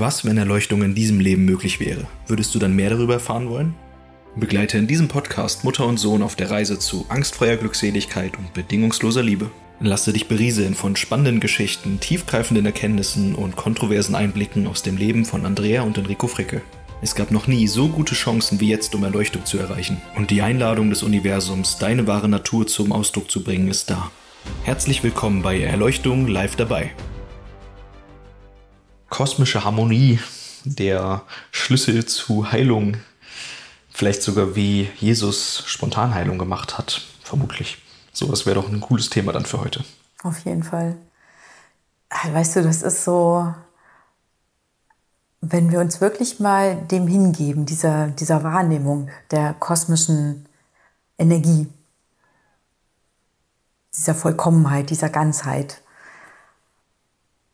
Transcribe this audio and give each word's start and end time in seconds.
Was, 0.00 0.24
wenn 0.24 0.38
Erleuchtung 0.38 0.82
in 0.82 0.94
diesem 0.94 1.20
Leben 1.20 1.44
möglich 1.44 1.78
wäre? 1.78 2.06
Würdest 2.26 2.54
du 2.54 2.58
dann 2.58 2.74
mehr 2.74 2.88
darüber 2.88 3.12
erfahren 3.12 3.50
wollen? 3.50 3.74
Begleite 4.34 4.78
in 4.78 4.86
diesem 4.86 5.08
Podcast 5.08 5.62
Mutter 5.62 5.84
und 5.86 5.98
Sohn 5.98 6.22
auf 6.22 6.36
der 6.36 6.50
Reise 6.50 6.78
zu 6.78 7.04
angstfreier 7.10 7.58
Glückseligkeit 7.58 8.38
und 8.38 8.54
bedingungsloser 8.54 9.22
Liebe. 9.22 9.50
Lasse 9.78 10.14
dich 10.14 10.26
berieseln 10.26 10.74
von 10.74 10.96
spannenden 10.96 11.38
Geschichten, 11.38 12.00
tiefgreifenden 12.00 12.64
Erkenntnissen 12.64 13.34
und 13.34 13.56
kontroversen 13.56 14.14
Einblicken 14.14 14.66
aus 14.66 14.82
dem 14.82 14.96
Leben 14.96 15.26
von 15.26 15.44
Andrea 15.44 15.82
und 15.82 15.98
Enrico 15.98 16.28
Fricke. 16.28 16.62
Es 17.02 17.14
gab 17.14 17.30
noch 17.30 17.46
nie 17.46 17.66
so 17.66 17.88
gute 17.88 18.14
Chancen 18.14 18.58
wie 18.58 18.70
jetzt, 18.70 18.94
um 18.94 19.04
Erleuchtung 19.04 19.44
zu 19.44 19.58
erreichen. 19.58 20.00
Und 20.16 20.30
die 20.30 20.40
Einladung 20.40 20.88
des 20.88 21.02
Universums, 21.02 21.76
deine 21.76 22.06
wahre 22.06 22.30
Natur 22.30 22.66
zum 22.66 22.92
Ausdruck 22.92 23.30
zu 23.30 23.44
bringen, 23.44 23.68
ist 23.68 23.90
da. 23.90 24.10
Herzlich 24.62 25.02
willkommen 25.02 25.42
bei 25.42 25.60
Erleuchtung 25.60 26.26
live 26.26 26.56
dabei. 26.56 26.92
Kosmische 29.10 29.64
Harmonie, 29.64 30.18
der 30.64 31.22
Schlüssel 31.50 32.06
zu 32.06 32.50
Heilung, 32.50 32.96
vielleicht 33.92 34.22
sogar 34.22 34.56
wie 34.56 34.88
Jesus 34.98 35.64
Spontanheilung 35.66 36.38
gemacht 36.38 36.78
hat, 36.78 37.02
vermutlich. 37.22 37.78
So, 38.12 38.28
das 38.28 38.46
wäre 38.46 38.54
doch 38.60 38.68
ein 38.68 38.80
cooles 38.80 39.10
Thema 39.10 39.32
dann 39.32 39.44
für 39.44 39.60
heute. 39.60 39.84
Auf 40.22 40.38
jeden 40.44 40.62
Fall. 40.62 40.96
Weißt 42.32 42.56
du, 42.56 42.62
das 42.62 42.82
ist 42.82 43.04
so, 43.04 43.54
wenn 45.40 45.70
wir 45.70 45.80
uns 45.80 46.00
wirklich 46.00 46.40
mal 46.40 46.76
dem 46.76 47.06
hingeben, 47.06 47.66
dieser, 47.66 48.08
dieser 48.08 48.42
Wahrnehmung 48.42 49.10
der 49.30 49.54
kosmischen 49.54 50.46
Energie, 51.18 51.68
dieser 53.94 54.14
Vollkommenheit, 54.14 54.90
dieser 54.90 55.08
Ganzheit, 55.08 55.82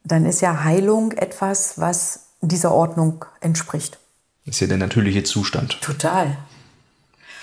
dann 0.07 0.25
ist 0.25 0.41
ja 0.41 0.63
Heilung 0.63 1.13
etwas, 1.13 1.79
was 1.79 2.29
dieser 2.41 2.73
Ordnung 2.73 3.25
entspricht. 3.41 3.99
Das 4.45 4.57
ist 4.57 4.61
ja 4.61 4.67
der 4.69 4.79
natürliche 4.79 5.25
Zustand. 5.25 5.81
Total. 5.81 6.37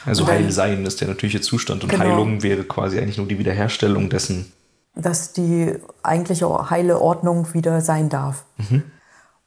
Also 0.06 0.26
dann, 0.26 0.36
Heilsein 0.36 0.86
ist 0.86 1.02
der 1.02 1.10
natürliche 1.10 1.42
Zustand 1.42 1.84
und 1.84 1.90
genau. 1.90 2.04
Heilung 2.04 2.42
wäre 2.42 2.64
quasi 2.64 3.00
eigentlich 3.00 3.18
nur 3.18 3.28
die 3.28 3.38
Wiederherstellung 3.38 4.10
dessen. 4.10 4.52
Dass 4.96 5.34
die 5.34 5.76
eigentliche 6.04 6.70
heile 6.70 7.02
Ordnung 7.02 7.54
wieder 7.54 7.82
sein 7.82 8.10
darf. 8.10 8.46
Mhm. 8.58 8.84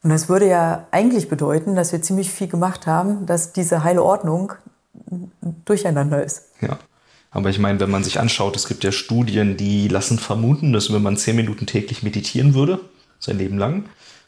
Und 0.03 0.11
das 0.11 0.29
würde 0.29 0.49
ja 0.49 0.87
eigentlich 0.91 1.29
bedeuten, 1.29 1.75
dass 1.75 1.93
wir 1.93 2.03
ziemlich 2.03 2.31
viel 2.31 2.49
gemacht 2.49 2.87
haben, 2.87 3.27
dass 3.27 3.53
diese 3.53 3.83
heile 3.83 4.03
Ordnung 4.03 4.53
durcheinander 5.65 6.23
ist. 6.23 6.43
Ja. 6.61 6.79
Aber 7.31 7.51
ich 7.51 7.59
meine, 7.59 7.81
wenn 7.81 7.91
man 7.91 8.05
sich 8.05 8.21
anschaut, 8.21 8.57
es 8.57 8.67
gibt 8.67 8.85
ja 8.85 8.93
Studien, 8.93 9.57
die 9.57 9.89
lassen 9.89 10.19
vermuten, 10.19 10.73
dass 10.73 10.93
wenn 10.93 11.03
man 11.03 11.17
zehn 11.17 11.37
Minuten 11.37 11.67
täglich 11.67 12.03
meditieren 12.03 12.55
würde, 12.55 12.81
sein 13.19 13.39
Leben 13.39 13.59
lang, 13.59 13.85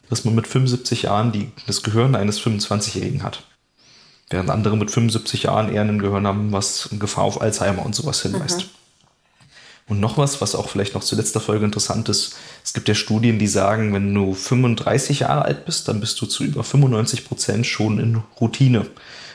dass 0.09 0.25
man 0.25 0.35
mit 0.35 0.47
75 0.47 1.03
Jahren 1.03 1.31
die, 1.31 1.51
das 1.67 1.83
Gehirn 1.83 2.15
eines 2.15 2.41
25-Jährigen 2.41 3.23
hat. 3.23 3.43
Während 4.29 4.49
andere 4.49 4.77
mit 4.77 4.91
75 4.91 5.43
Jahren 5.43 5.73
eher 5.73 5.81
ein 5.81 5.99
Gehirn 5.99 6.27
haben, 6.27 6.51
was 6.51 6.89
Gefahr 6.99 7.23
auf 7.23 7.41
Alzheimer 7.41 7.85
und 7.85 7.95
sowas 7.95 8.21
hinweist. 8.21 8.61
Mhm. 8.61 8.69
Und 9.89 9.99
noch 9.99 10.19
was, 10.19 10.39
was 10.39 10.53
auch 10.53 10.69
vielleicht 10.69 10.93
noch 10.93 11.03
zu 11.03 11.15
letzter 11.15 11.39
Folge 11.39 11.65
interessant 11.65 12.09
ist. 12.09 12.35
Es 12.63 12.73
gibt 12.73 12.87
ja 12.87 12.93
Studien, 12.93 13.39
die 13.39 13.47
sagen, 13.47 13.91
wenn 13.91 14.13
du 14.13 14.35
35 14.35 15.21
Jahre 15.21 15.45
alt 15.45 15.65
bist, 15.65 15.87
dann 15.87 15.99
bist 15.99 16.21
du 16.21 16.27
zu 16.27 16.43
über 16.43 16.63
95 16.63 17.27
Prozent 17.27 17.65
schon 17.65 17.99
in 17.99 18.21
Routine. 18.39 18.85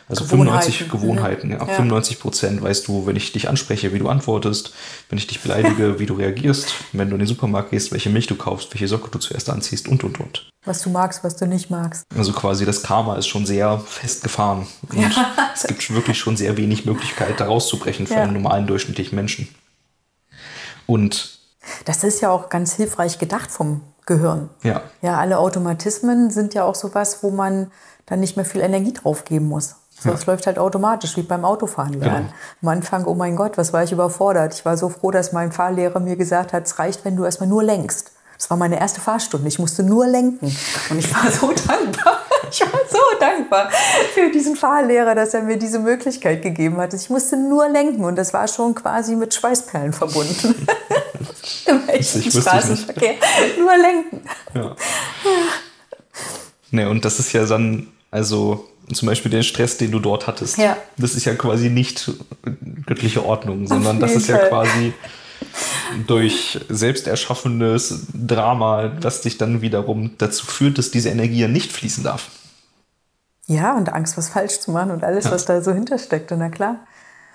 Also 0.09 0.25
Gewohnheiten. 0.25 0.71
95 0.71 0.91
Gewohnheiten, 0.91 1.51
ja. 1.51 1.59
ja. 1.59 1.65
95 1.65 2.21
Prozent 2.21 2.63
weißt 2.63 2.89
du, 2.89 3.07
wenn 3.07 3.17
ich 3.17 3.33
dich 3.33 3.49
anspreche, 3.49 3.93
wie 3.95 3.99
du 3.99 4.09
antwortest, 4.09 4.75
wenn 5.09 5.19
ich 5.19 5.27
dich 5.27 5.41
beleidige, 5.41 5.99
wie 5.99 6.07
du 6.07 6.15
reagierst, 6.15 6.75
wenn 6.93 7.09
du 7.09 7.15
in 7.15 7.21
den 7.21 7.29
Supermarkt 7.29 7.71
gehst, 7.71 7.93
welche 7.93 8.11
Milch 8.11 8.27
du 8.27 8.35
kaufst, 8.35 8.73
welche 8.75 8.89
Socke 8.89 9.11
du 9.11 9.19
zuerst 9.19 9.49
anziehst 9.49 9.89
und, 9.89 10.05
und, 10.05 10.21
und. 10.21 10.51
Was 10.67 10.83
du 10.83 10.91
magst, 10.91 11.25
was 11.25 11.37
du 11.37 11.47
nicht 11.47 11.71
magst. 11.71 12.05
Also 12.17 12.33
quasi 12.33 12.65
das 12.67 12.83
Karma 12.83 13.17
ist 13.17 13.27
schon 13.27 13.47
sehr 13.47 13.79
festgefahren. 13.79 14.67
Und 14.91 14.99
ja. 14.99 15.11
es 15.55 15.65
gibt 15.65 15.95
wirklich 15.95 16.19
schon 16.19 16.37
sehr 16.37 16.57
wenig 16.57 16.85
Möglichkeit, 16.85 17.41
da 17.41 17.47
rauszubrechen 17.47 18.07
für 18.07 18.17
einen 18.17 18.35
normalen, 18.35 18.67
durchschnittlichen 18.67 19.17
Menschen. 19.17 19.49
Und 20.87 21.39
das 21.87 22.05
ist 22.05 22.21
ja 22.21 22.31
auch 22.31 22.51
ganz 22.51 22.75
hilfreich 22.75 23.19
gedacht 23.19 23.51
vom 23.51 23.81
Gehirn. 24.07 24.51
Ja. 24.63 24.83
Ja, 25.01 25.19
alle 25.19 25.39
Automatismen 25.39 26.31
sind 26.31 26.53
ja 26.53 26.65
auch 26.65 26.75
sowas, 26.75 27.23
wo 27.23 27.31
man 27.31 27.71
dann 28.07 28.21
nicht 28.21 28.37
mehr 28.37 28.45
viel 28.45 28.61
Energie 28.61 28.93
drauf 28.93 29.25
geben 29.25 29.47
muss. 29.47 29.77
So, 30.01 30.09
ja. 30.09 30.15
Es 30.15 30.27
läuft 30.27 30.47
halt 30.47 30.59
automatisch, 30.59 31.17
wie 31.17 31.23
beim 31.23 31.45
Autofahren 31.45 31.95
lernen. 31.95 32.27
Genau. 32.27 32.35
Am 32.73 32.79
Anfang, 32.79 33.05
oh 33.07 33.15
mein 33.15 33.37
Gott, 33.37 33.57
was 33.57 33.73
war 33.73 33.85
ich 33.85 33.93
überfordert. 33.93 34.55
Ich 34.55 34.65
war 34.65 34.77
so 34.77 34.89
froh, 34.89 35.11
dass 35.11 35.33
mein 35.33 35.53
Fahrlehrer 35.53 36.01
mir 36.01 36.17
gesagt 36.17 36.53
hat, 36.53 36.67
es 36.67 36.79
reicht, 36.79 37.05
wenn 37.05 37.17
du 37.17 37.25
erstmal 37.25 37.49
nur 37.49 37.63
lenkst. 37.63 38.13
Das 38.37 38.51
war 38.51 38.57
meine 38.57 38.79
erste 38.79 39.01
Fahrstunde. 39.01 39.47
Ich 39.49 39.59
musste 39.59 39.83
nur 39.83 40.07
lenken. 40.07 40.55
Und 40.91 40.99
ich 40.99 41.15
war 41.15 41.31
so 41.31 41.47
dankbar. 41.67 42.21
Ich 42.51 42.61
war 42.61 42.81
so 42.91 42.99
dankbar 43.19 43.71
für 44.13 44.31
diesen 44.31 44.57
Fahrlehrer, 44.57 45.15
dass 45.15 45.35
er 45.35 45.43
mir 45.43 45.57
diese 45.57 45.79
Möglichkeit 45.79 46.43
gegeben 46.43 46.77
hat. 46.77 46.93
Ich 46.93 47.09
musste 47.11 47.37
nur 47.37 47.69
lenken 47.69 48.05
und 48.05 48.17
das 48.17 48.33
war 48.35 48.47
schon 48.49 48.75
quasi 48.75 49.17
mit 49.17 49.35
Schweißperlen 49.35 49.93
verbunden. 49.93 50.67
Im 51.67 51.89
echten 51.89 52.31
Straßenverkehr. 52.31 53.15
Nur 53.59 53.77
lenken. 53.77 54.23
Ja. 54.55 54.77
Ne, 56.71 56.89
und 56.89 57.05
das 57.05 57.19
ist 57.19 57.33
ja 57.33 57.47
dann, 57.47 57.89
also 58.11 58.69
zum 58.93 59.07
Beispiel 59.07 59.31
der 59.31 59.43
Stress, 59.43 59.79
den 59.79 59.91
du 59.91 59.99
dort 59.99 60.27
hattest. 60.27 60.59
Ja. 60.59 60.77
Das 60.97 61.15
ist 61.15 61.25
ja 61.25 61.35
quasi 61.35 61.71
nicht 61.71 62.11
göttliche 62.87 63.25
Ordnung, 63.25 63.67
sondern 63.67 64.01
das 64.01 64.13
ist 64.13 64.29
ja 64.29 64.39
quasi 64.39 64.93
durch 66.07 66.61
selbst 66.69 67.07
erschaffenes 67.07 68.07
Drama, 68.13 68.89
das 68.89 69.21
dich 69.21 69.39
dann 69.39 69.63
wiederum 69.63 70.13
dazu 70.19 70.47
führt, 70.47 70.79
dass 70.79 70.91
diese 70.91 71.11
Energie 71.11 71.41
ja 71.41 71.49
nicht 71.49 71.73
fließen 71.73 72.05
darf. 72.05 72.31
Ja, 73.47 73.77
und 73.77 73.93
Angst, 73.93 74.17
was 74.17 74.31
falsch 74.31 74.61
zu 74.61 74.71
machen 74.71 74.91
und 74.91 75.05
alles, 75.05 75.27
ja. 75.27 75.31
was 75.31 75.45
da 75.45 75.61
so 75.61 75.73
hintersteckt, 75.73 76.33
na 76.37 76.49
klar. 76.49 76.81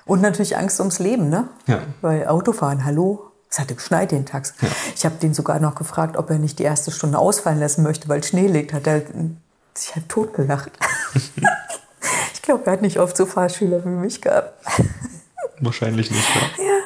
Und 0.05 0.21
natürlich 0.21 0.57
Angst 0.57 0.79
ums 0.79 0.97
Leben, 0.97 1.29
ne? 1.29 1.49
Ja. 1.67 1.81
Weil 2.01 2.27
Autofahren, 2.27 2.83
hallo, 2.83 3.31
es 3.49 3.59
hatte 3.59 3.75
geschneit 3.75 4.11
den 4.11 4.25
Tag. 4.25 4.51
Ja. 4.61 4.67
Ich 4.95 5.05
habe 5.05 5.15
den 5.21 5.35
sogar 5.35 5.59
noch 5.59 5.75
gefragt, 5.75 6.17
ob 6.17 6.29
er 6.31 6.39
nicht 6.39 6.57
die 6.57 6.63
erste 6.63 6.91
Stunde 6.91 7.19
ausfallen 7.19 7.59
lassen 7.59 7.83
möchte, 7.83 8.09
weil 8.09 8.23
Schnee 8.23 8.47
liegt. 8.47 8.73
Hat 8.73 8.87
er 8.87 9.03
sich 9.79 9.95
halt 9.95 10.09
totgelacht. 10.09 10.71
ich 12.33 12.41
glaube, 12.41 12.65
er 12.65 12.73
hat 12.73 12.81
nicht 12.81 12.99
oft 12.99 13.15
so 13.15 13.25
Fahrschüler 13.25 13.83
wie 13.83 13.89
mich 13.89 14.21
gehabt. 14.21 14.53
Wahrscheinlich 15.59 16.09
nicht, 16.09 16.27
ja. 16.35 16.63
ja. 16.63 16.79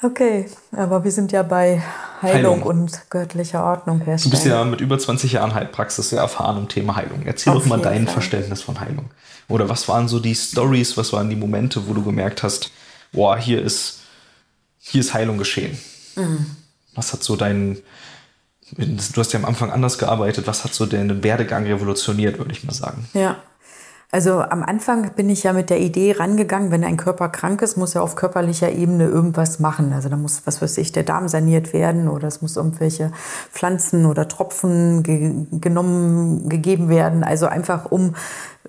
Okay, 0.00 0.48
aber 0.72 1.02
wir 1.02 1.10
sind 1.10 1.32
ja 1.32 1.42
bei 1.42 1.82
Heilung, 2.22 2.60
Heilung. 2.60 2.62
und 2.62 3.10
göttlicher 3.10 3.64
Ordnung 3.64 4.00
herstellen. 4.00 4.30
Du 4.30 4.36
bist 4.36 4.46
ja 4.46 4.64
mit 4.64 4.80
über 4.80 4.98
20 4.98 5.32
Jahren 5.32 5.54
Heilpraxis 5.54 6.10
sehr 6.10 6.20
erfahren 6.20 6.56
im 6.58 6.68
Thema 6.68 6.94
Heilung. 6.94 7.22
Erzähl 7.24 7.52
Auf 7.52 7.64
doch 7.64 7.68
mal 7.68 7.80
dein 7.80 8.04
Fall. 8.04 8.14
Verständnis 8.14 8.62
von 8.62 8.78
Heilung. 8.78 9.10
Oder 9.48 9.68
was 9.68 9.88
waren 9.88 10.08
so 10.08 10.20
die 10.20 10.34
Stories, 10.34 10.96
was 10.96 11.12
waren 11.12 11.30
die 11.30 11.36
Momente, 11.36 11.88
wo 11.88 11.94
du 11.94 12.04
gemerkt 12.04 12.42
hast, 12.42 12.70
boah, 13.12 13.36
hier 13.36 13.62
ist, 13.62 14.00
hier 14.78 15.00
ist 15.00 15.14
Heilung 15.14 15.38
geschehen? 15.38 15.76
Mhm. 16.14 16.56
Was 16.94 17.12
hat 17.12 17.24
so 17.24 17.34
dein, 17.34 17.78
du 18.76 19.20
hast 19.20 19.32
ja 19.32 19.38
am 19.38 19.44
Anfang 19.44 19.70
anders 19.70 19.98
gearbeitet, 19.98 20.46
was 20.46 20.64
hat 20.64 20.74
so 20.74 20.86
deinen 20.86 21.22
Werdegang 21.22 21.64
revolutioniert, 21.64 22.38
würde 22.38 22.52
ich 22.52 22.64
mal 22.64 22.72
sagen? 22.72 23.06
Ja, 23.14 23.36
also 24.10 24.40
am 24.40 24.62
Anfang 24.62 25.12
bin 25.16 25.28
ich 25.28 25.42
ja 25.42 25.52
mit 25.52 25.68
der 25.68 25.80
Idee 25.80 26.12
rangegangen, 26.12 26.70
wenn 26.70 26.82
ein 26.82 26.96
Körper 26.96 27.28
krank 27.28 27.60
ist, 27.60 27.76
muss 27.76 27.94
er 27.94 28.02
auf 28.02 28.16
körperlicher 28.16 28.72
Ebene 28.72 29.04
irgendwas 29.04 29.58
machen. 29.58 29.92
Also 29.92 30.08
da 30.08 30.16
muss, 30.16 30.46
was 30.46 30.62
weiß 30.62 30.78
ich, 30.78 30.92
der 30.92 31.02
Darm 31.02 31.28
saniert 31.28 31.74
werden 31.74 32.08
oder 32.08 32.26
es 32.26 32.40
muss 32.40 32.56
irgendwelche 32.56 33.12
Pflanzen 33.52 34.06
oder 34.06 34.26
Tropfen 34.26 35.02
ge 35.02 35.34
genommen, 35.60 36.48
gegeben 36.48 36.88
werden. 36.88 37.22
Also 37.22 37.48
einfach 37.48 37.90
um 37.90 38.14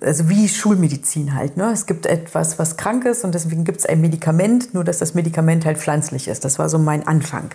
also 0.02 0.28
wie 0.28 0.48
Schulmedizin 0.48 1.34
halt. 1.34 1.56
Ne? 1.56 1.70
Es 1.72 1.86
gibt 1.86 2.06
etwas, 2.06 2.58
was 2.58 2.76
krank 2.76 3.04
ist 3.04 3.24
und 3.24 3.34
deswegen 3.34 3.64
gibt 3.64 3.80
es 3.80 3.86
ein 3.86 4.00
Medikament, 4.00 4.74
nur 4.74 4.84
dass 4.84 4.98
das 4.98 5.14
Medikament 5.14 5.64
halt 5.64 5.78
pflanzlich 5.78 6.28
ist. 6.28 6.44
Das 6.44 6.58
war 6.58 6.68
so 6.68 6.78
mein 6.78 7.06
Anfang. 7.06 7.50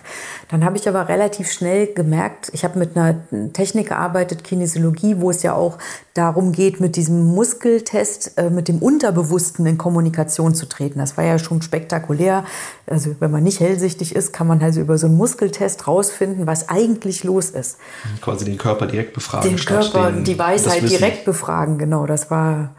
Dann 0.48 0.64
habe 0.64 0.76
ich 0.76 0.88
aber 0.88 1.08
relativ 1.08 1.50
schnell 1.50 1.92
gemerkt, 1.92 2.50
ich 2.52 2.64
habe 2.64 2.78
mit 2.78 2.96
einer 2.96 3.16
Technik 3.52 3.88
gearbeitet, 3.88 4.44
Kinesiologie, 4.44 5.20
wo 5.20 5.30
es 5.30 5.42
ja 5.42 5.54
auch 5.54 5.78
darum 6.14 6.52
geht, 6.52 6.80
mit 6.80 6.96
diesem 6.96 7.34
Muskeltest, 7.34 8.38
äh, 8.38 8.48
mit 8.48 8.68
dem 8.68 8.78
Unterbewussten 8.78 9.66
in 9.66 9.76
Kommunikation 9.76 10.54
zu 10.54 10.66
treten. 10.66 10.98
Das 10.98 11.16
war 11.16 11.24
ja 11.24 11.38
schon 11.38 11.62
spektakulär. 11.62 12.44
Also 12.86 13.16
wenn 13.18 13.30
man 13.30 13.42
nicht 13.42 13.60
hellsichtig 13.60 14.14
ist, 14.14 14.32
kann 14.32 14.46
man 14.46 14.62
also 14.62 14.80
über 14.80 14.96
so 14.98 15.06
einen 15.06 15.16
Muskeltest 15.16 15.86
rausfinden, 15.86 16.46
was 16.46 16.68
eigentlich 16.68 17.24
los 17.24 17.50
ist. 17.50 17.78
Quasi 18.20 18.44
den 18.44 18.56
Körper 18.56 18.86
direkt 18.86 19.12
befragen. 19.12 19.50
Den 19.50 19.58
Körper, 19.58 20.12
den, 20.12 20.24
die 20.24 20.38
Weisheit 20.38 20.88
direkt 20.88 21.24
befragen, 21.24 21.78
genau. 21.78 22.06
Das 22.06 22.30
war 22.30 22.35
war 22.36 22.74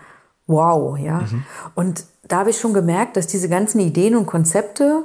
wow, 0.48 0.98
ja. 0.98 1.20
Mhm. 1.20 1.44
Und 1.76 2.06
da 2.28 2.40
habe 2.40 2.50
ich 2.50 2.60
schon 2.60 2.74
gemerkt, 2.74 3.18
dass 3.18 3.28
diese 3.28 3.50
ganzen 3.50 3.80
Ideen 3.80 4.16
und 4.16 4.26
Konzepte 4.26 5.04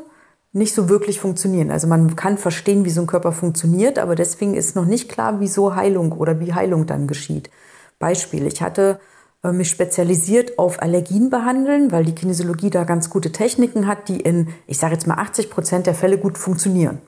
nicht 0.52 0.74
so 0.74 0.88
wirklich 0.88 1.18
funktionieren. 1.18 1.70
Also 1.70 1.86
man 1.86 2.14
kann 2.14 2.36
verstehen, 2.36 2.84
wie 2.84 2.90
so 2.90 3.00
ein 3.00 3.06
Körper 3.06 3.32
funktioniert, 3.32 3.98
aber 3.98 4.14
deswegen 4.14 4.54
ist 4.54 4.76
noch 4.76 4.84
nicht 4.84 5.08
klar, 5.08 5.40
wieso 5.40 5.74
Heilung 5.74 6.12
oder 6.12 6.40
wie 6.40 6.52
Heilung 6.52 6.86
dann 6.86 7.06
geschieht. 7.06 7.50
Beispiel, 7.98 8.46
ich 8.46 8.60
hatte 8.60 9.00
äh, 9.42 9.52
mich 9.52 9.70
spezialisiert 9.70 10.58
auf 10.58 10.82
Allergien 10.82 11.30
behandeln, 11.30 11.90
weil 11.90 12.04
die 12.04 12.14
Kinesiologie 12.14 12.70
da 12.70 12.84
ganz 12.84 13.08
gute 13.08 13.32
Techniken 13.32 13.86
hat, 13.86 14.08
die 14.08 14.20
in, 14.20 14.48
ich 14.66 14.78
sage 14.78 14.94
jetzt 14.94 15.06
mal, 15.06 15.14
80 15.14 15.50
Prozent 15.50 15.86
der 15.86 15.94
Fälle 15.94 16.18
gut 16.18 16.36
funktionieren. 16.36 16.98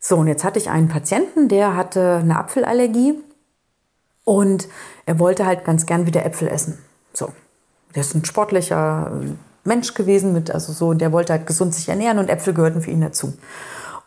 So, 0.00 0.16
und 0.16 0.26
jetzt 0.26 0.44
hatte 0.44 0.58
ich 0.58 0.68
einen 0.68 0.88
Patienten, 0.88 1.48
der 1.48 1.76
hatte 1.76 2.20
eine 2.22 2.38
Apfelallergie 2.38 3.14
Und 4.26 4.66
er 5.06 5.20
wollte 5.20 5.46
halt 5.46 5.64
ganz 5.64 5.86
gern 5.86 6.04
wieder 6.04 6.26
Äpfel 6.26 6.48
essen. 6.48 6.78
So. 7.14 7.32
Der 7.94 8.00
ist 8.02 8.14
ein 8.14 8.24
sportlicher 8.24 9.12
Mensch 9.64 9.94
gewesen, 9.94 10.32
mit, 10.32 10.50
also 10.50 10.72
so, 10.72 10.92
der 10.94 11.12
wollte 11.12 11.32
halt 11.32 11.46
gesund 11.46 11.74
sich 11.74 11.88
ernähren 11.88 12.18
und 12.18 12.28
Äpfel 12.28 12.52
gehörten 12.52 12.82
für 12.82 12.90
ihn 12.90 13.00
dazu. 13.00 13.34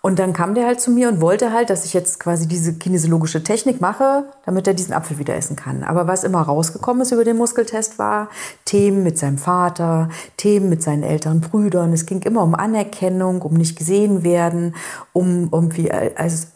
Und 0.01 0.19
dann 0.19 0.31
kam 0.33 0.55
der 0.55 0.65
halt 0.65 0.79
zu 0.79 0.91
mir 0.91 1.09
und 1.09 1.21
wollte 1.21 1.51
halt, 1.51 1.69
dass 1.69 1.85
ich 1.85 1.93
jetzt 1.93 2.19
quasi 2.19 2.47
diese 2.47 2.73
kinesiologische 2.73 3.43
Technik 3.43 3.81
mache, 3.81 4.25
damit 4.45 4.67
er 4.67 4.73
diesen 4.73 4.93
Apfel 4.93 5.19
wieder 5.19 5.35
essen 5.35 5.55
kann. 5.55 5.83
Aber 5.83 6.07
was 6.07 6.23
immer 6.23 6.41
rausgekommen 6.41 7.01
ist 7.01 7.11
über 7.11 7.23
den 7.23 7.37
Muskeltest 7.37 7.97
war 7.97 8.29
Themen 8.63 9.03
mit 9.03 9.17
seinem 9.17 9.37
Vater, 9.37 10.09
Themen 10.37 10.69
mit 10.69 10.83
seinen 10.83 11.03
älteren 11.03 11.41
Brüdern. 11.41 11.91
Es 11.91 12.05
ging 12.05 12.21
immer 12.21 12.43
um 12.43 12.55
Anerkennung, 12.55 13.41
um 13.41 13.53
nicht 13.53 13.77
gesehen 13.77 14.23
werden, 14.23 14.75
um 15.11 15.49
irgendwie 15.51 15.91
als, 15.91 16.47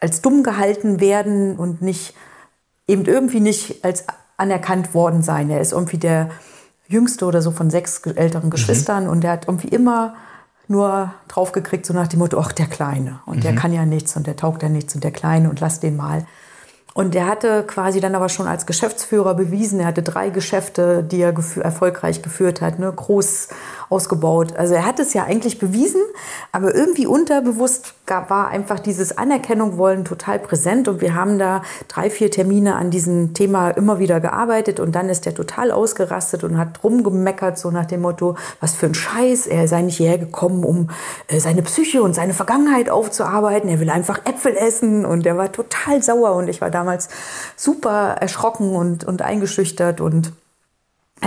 als 0.00 0.22
dumm 0.22 0.42
gehalten 0.42 1.00
werden 1.00 1.56
und 1.56 1.82
nicht, 1.82 2.14
eben 2.92 3.06
irgendwie 3.06 3.40
nicht 3.40 3.84
als 3.84 4.04
anerkannt 4.36 4.94
worden 4.94 5.22
sein. 5.22 5.50
Er 5.50 5.60
ist 5.60 5.72
irgendwie 5.72 5.98
der 5.98 6.30
jüngste 6.86 7.24
oder 7.24 7.40
so 7.40 7.50
von 7.50 7.70
sechs 7.70 7.98
älteren 8.04 8.46
mhm. 8.46 8.50
Geschwistern 8.50 9.04
mhm. 9.04 9.10
und 9.10 9.24
er 9.24 9.32
hat 9.32 9.48
irgendwie 9.48 9.68
immer 9.68 10.14
nur 10.68 11.12
draufgekriegt, 11.28 11.86
so 11.86 11.94
nach 11.94 12.08
dem 12.08 12.20
Motto, 12.20 12.38
ach, 12.38 12.52
der 12.52 12.66
Kleine. 12.66 13.20
Und 13.26 13.38
mhm. 13.38 13.40
der 13.42 13.54
kann 13.54 13.72
ja 13.72 13.84
nichts 13.84 14.16
und 14.16 14.26
der 14.26 14.36
taugt 14.36 14.62
ja 14.62 14.68
nichts 14.68 14.94
und 14.94 15.02
der 15.02 15.10
Kleine 15.10 15.50
und 15.50 15.58
lass 15.60 15.80
den 15.80 15.96
mal. 15.96 16.26
Und 16.94 17.14
er 17.14 17.26
hatte 17.26 17.64
quasi 17.66 18.00
dann 18.00 18.14
aber 18.14 18.28
schon 18.28 18.46
als 18.46 18.66
Geschäftsführer 18.66 19.34
bewiesen, 19.34 19.80
er 19.80 19.86
hatte 19.86 20.02
drei 20.02 20.28
Geschäfte, 20.28 21.02
die 21.02 21.20
er 21.20 21.32
gefü 21.32 21.60
erfolgreich 21.60 22.22
geführt 22.22 22.60
hat, 22.60 22.78
ne, 22.78 22.92
groß 22.92 23.48
ausgebaut. 23.88 24.56
Also 24.56 24.74
er 24.74 24.84
hat 24.84 24.98
es 24.98 25.14
ja 25.14 25.24
eigentlich 25.24 25.58
bewiesen, 25.58 26.00
aber 26.50 26.74
irgendwie 26.74 27.06
unterbewusst 27.06 27.94
gab, 28.06 28.30
war 28.30 28.48
einfach 28.48 28.80
dieses 28.80 29.16
Anerkennung 29.16 29.78
wollen 29.78 30.04
total 30.04 30.38
präsent 30.38 30.88
und 30.88 31.00
wir 31.00 31.14
haben 31.14 31.38
da 31.38 31.62
drei, 31.88 32.10
vier 32.10 32.30
Termine 32.30 32.76
an 32.76 32.90
diesem 32.90 33.34
Thema 33.34 33.70
immer 33.70 33.98
wieder 33.98 34.20
gearbeitet 34.20 34.80
und 34.80 34.94
dann 34.94 35.08
ist 35.08 35.26
er 35.26 35.34
total 35.34 35.70
ausgerastet 35.70 36.42
und 36.42 36.58
hat 36.58 36.82
rumgemeckert, 36.82 37.58
so 37.58 37.70
nach 37.70 37.86
dem 37.86 38.02
Motto, 38.02 38.36
was 38.60 38.74
für 38.74 38.86
ein 38.86 38.94
Scheiß, 38.94 39.46
er 39.46 39.68
sei 39.68 39.82
nicht 39.82 39.98
hierher 39.98 40.18
gekommen, 40.18 40.64
um 40.64 40.88
äh, 41.28 41.38
seine 41.38 41.62
Psyche 41.62 42.02
und 42.02 42.14
seine 42.14 42.34
Vergangenheit 42.34 42.90
aufzuarbeiten, 42.90 43.68
er 43.68 43.80
will 43.80 43.90
einfach 43.90 44.20
Äpfel 44.24 44.56
essen 44.56 45.04
und 45.04 45.26
er 45.26 45.36
war 45.36 45.52
total 45.52 46.02
sauer 46.02 46.34
und 46.34 46.48
ich 46.48 46.60
war 46.60 46.70
damals 46.82 47.08
super 47.56 48.16
erschrocken 48.20 48.74
und, 48.74 49.04
und 49.04 49.22
eingeschüchtert 49.22 50.00
und 50.00 50.32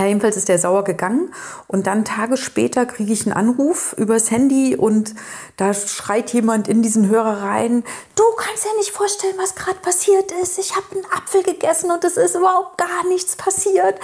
jedenfalls 0.04 0.36
ist 0.36 0.48
der 0.48 0.58
sauer 0.58 0.84
gegangen 0.84 1.32
und 1.66 1.86
dann 1.86 2.04
Tage 2.04 2.36
später 2.36 2.84
kriege 2.86 3.12
ich 3.12 3.26
einen 3.26 3.34
Anruf 3.34 3.94
übers 3.96 4.30
Handy 4.30 4.76
und 4.76 5.14
da 5.56 5.72
schreit 5.72 6.32
jemand 6.34 6.68
in 6.68 6.82
diesen 6.82 7.08
Hörer 7.08 7.42
rein, 7.42 7.82
du 8.14 8.22
kannst 8.36 8.64
ja 8.64 8.70
nicht 8.78 8.90
vorstellen, 8.90 9.34
was 9.38 9.54
gerade 9.54 9.78
passiert 9.78 10.30
ist. 10.42 10.58
Ich 10.58 10.76
habe 10.76 10.84
einen 10.92 11.04
Apfel 11.16 11.42
gegessen 11.42 11.90
und 11.90 12.04
es 12.04 12.16
ist 12.18 12.34
überhaupt 12.34 12.76
gar 12.76 13.06
nichts 13.08 13.36
passiert. 13.36 13.98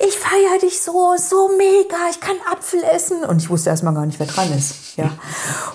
Ich 0.00 0.18
feiere 0.18 0.58
dich 0.60 0.80
so, 0.82 1.14
so 1.16 1.50
mega, 1.56 1.96
ich 2.10 2.20
kann 2.20 2.36
Apfel 2.50 2.82
essen. 2.82 3.24
Und 3.24 3.40
ich 3.40 3.48
wusste 3.50 3.70
erstmal 3.70 3.94
gar 3.94 4.06
nicht, 4.06 4.18
wer 4.18 4.26
dran 4.26 4.52
ist. 4.52 4.96
Ja. 4.96 5.10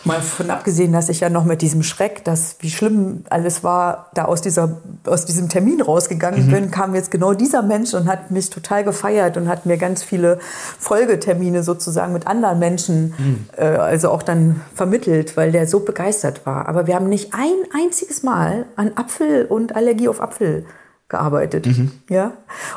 Mal 0.03 0.21
von 0.21 0.50
abgesehen, 0.50 0.91
dass 0.91 1.07
ich 1.09 1.19
ja 1.19 1.29
noch 1.29 1.45
mit 1.45 1.62
diesem 1.62 1.83
Schreck, 1.83 2.25
dass 2.25 2.56
wie 2.59 2.71
schlimm 2.71 3.23
alles 3.29 3.63
war, 3.63 4.09
da 4.13 4.25
aus, 4.25 4.41
dieser, 4.41 4.81
aus 5.06 5.25
diesem 5.25 5.47
Termin 5.47 5.81
rausgegangen 5.81 6.47
mhm. 6.47 6.51
bin, 6.51 6.71
kam 6.71 6.95
jetzt 6.95 7.12
genau 7.12 7.33
dieser 7.33 7.62
Mensch 7.62 7.94
und 7.94 8.07
hat 8.07 8.31
mich 8.31 8.50
total 8.50 8.83
gefeiert 8.83 9.38
und 9.38 9.47
hat 9.47 9.61
hat 9.62 9.66
mir 9.68 9.78
ganz 9.78 10.04
viele 10.04 10.40
Folgetermine 10.80 11.63
sozusagen 11.63 12.13
mit 12.13 12.28
anderen 12.28 12.60
Menschen, 12.60 13.13
mhm. 13.18 13.46
äh, 13.56 13.63
also 13.63 14.10
auch 14.10 14.24
dann 14.24 14.62
vermittelt, 14.74 15.38
weil 15.38 15.52
der 15.52 15.68
so 15.68 15.81
begeistert 15.81 16.46
war. 16.46 16.68
Aber 16.68 16.88
wir 16.88 16.96
haben 16.96 17.10
nicht 17.10 17.34
ein 17.34 17.54
einziges 17.74 18.24
Mal 18.24 18.66
an 18.75 18.92
Apfel 18.96 19.46
und 19.46 19.75
Allergie 19.75 20.08
auf 20.08 20.22
Apfel 20.22 20.66
gearbeitet. 21.10 21.68
Mhm. 21.68 21.92
Ja. 22.10 22.31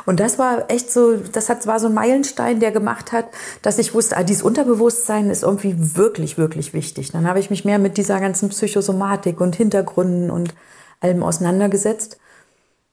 Und 0.05 0.19
das 0.19 0.37
war 0.37 0.69
echt 0.69 0.91
so, 0.91 1.15
das 1.15 1.49
hat, 1.49 1.65
war 1.65 1.79
so 1.79 1.87
ein 1.87 1.93
Meilenstein, 1.93 2.59
der 2.59 2.71
gemacht 2.71 3.11
hat, 3.11 3.25
dass 3.61 3.79
ich 3.79 3.93
wusste, 3.93 4.17
ah, 4.17 4.23
dieses 4.23 4.43
Unterbewusstsein 4.43 5.29
ist 5.29 5.41
irgendwie 5.41 5.75
wirklich, 5.95 6.37
wirklich 6.37 6.73
wichtig. 6.73 7.11
Dann 7.11 7.27
habe 7.27 7.39
ich 7.39 7.49
mich 7.49 7.65
mehr 7.65 7.79
mit 7.79 7.97
dieser 7.97 8.19
ganzen 8.19 8.49
Psychosomatik 8.49 9.41
und 9.41 9.55
Hintergründen 9.55 10.29
und 10.29 10.53
allem 10.99 11.23
auseinandergesetzt. 11.23 12.19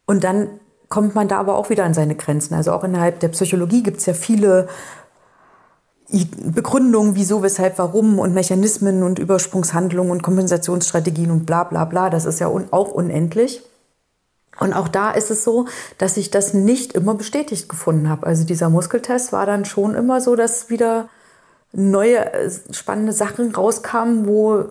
Und 0.06 0.24
dann 0.24 0.48
kommt 0.92 1.14
man 1.14 1.26
da 1.26 1.38
aber 1.38 1.56
auch 1.56 1.70
wieder 1.70 1.84
an 1.84 1.94
seine 1.94 2.14
Grenzen. 2.14 2.52
Also 2.52 2.70
auch 2.72 2.84
innerhalb 2.84 3.18
der 3.20 3.28
Psychologie 3.28 3.82
gibt 3.82 3.96
es 4.00 4.04
ja 4.04 4.12
viele 4.12 4.68
Begründungen, 6.10 7.14
wieso, 7.14 7.42
weshalb, 7.42 7.78
warum 7.78 8.18
und 8.18 8.34
Mechanismen 8.34 9.02
und 9.02 9.18
Übersprungshandlungen 9.18 10.12
und 10.12 10.22
Kompensationsstrategien 10.22 11.30
und 11.30 11.46
bla 11.46 11.64
bla 11.64 11.86
bla. 11.86 12.10
Das 12.10 12.26
ist 12.26 12.40
ja 12.40 12.48
un 12.48 12.66
auch 12.72 12.90
unendlich. 12.92 13.62
Und 14.60 14.74
auch 14.74 14.86
da 14.86 15.12
ist 15.12 15.30
es 15.30 15.44
so, 15.44 15.64
dass 15.96 16.18
ich 16.18 16.30
das 16.30 16.52
nicht 16.52 16.92
immer 16.92 17.14
bestätigt 17.14 17.70
gefunden 17.70 18.10
habe. 18.10 18.26
Also 18.26 18.44
dieser 18.44 18.68
Muskeltest 18.68 19.32
war 19.32 19.46
dann 19.46 19.64
schon 19.64 19.94
immer 19.94 20.20
so, 20.20 20.36
dass 20.36 20.68
wieder 20.68 21.08
neue 21.72 22.34
äh, 22.34 22.50
spannende 22.70 23.14
Sachen 23.14 23.54
rauskamen, 23.54 24.26
wo 24.26 24.66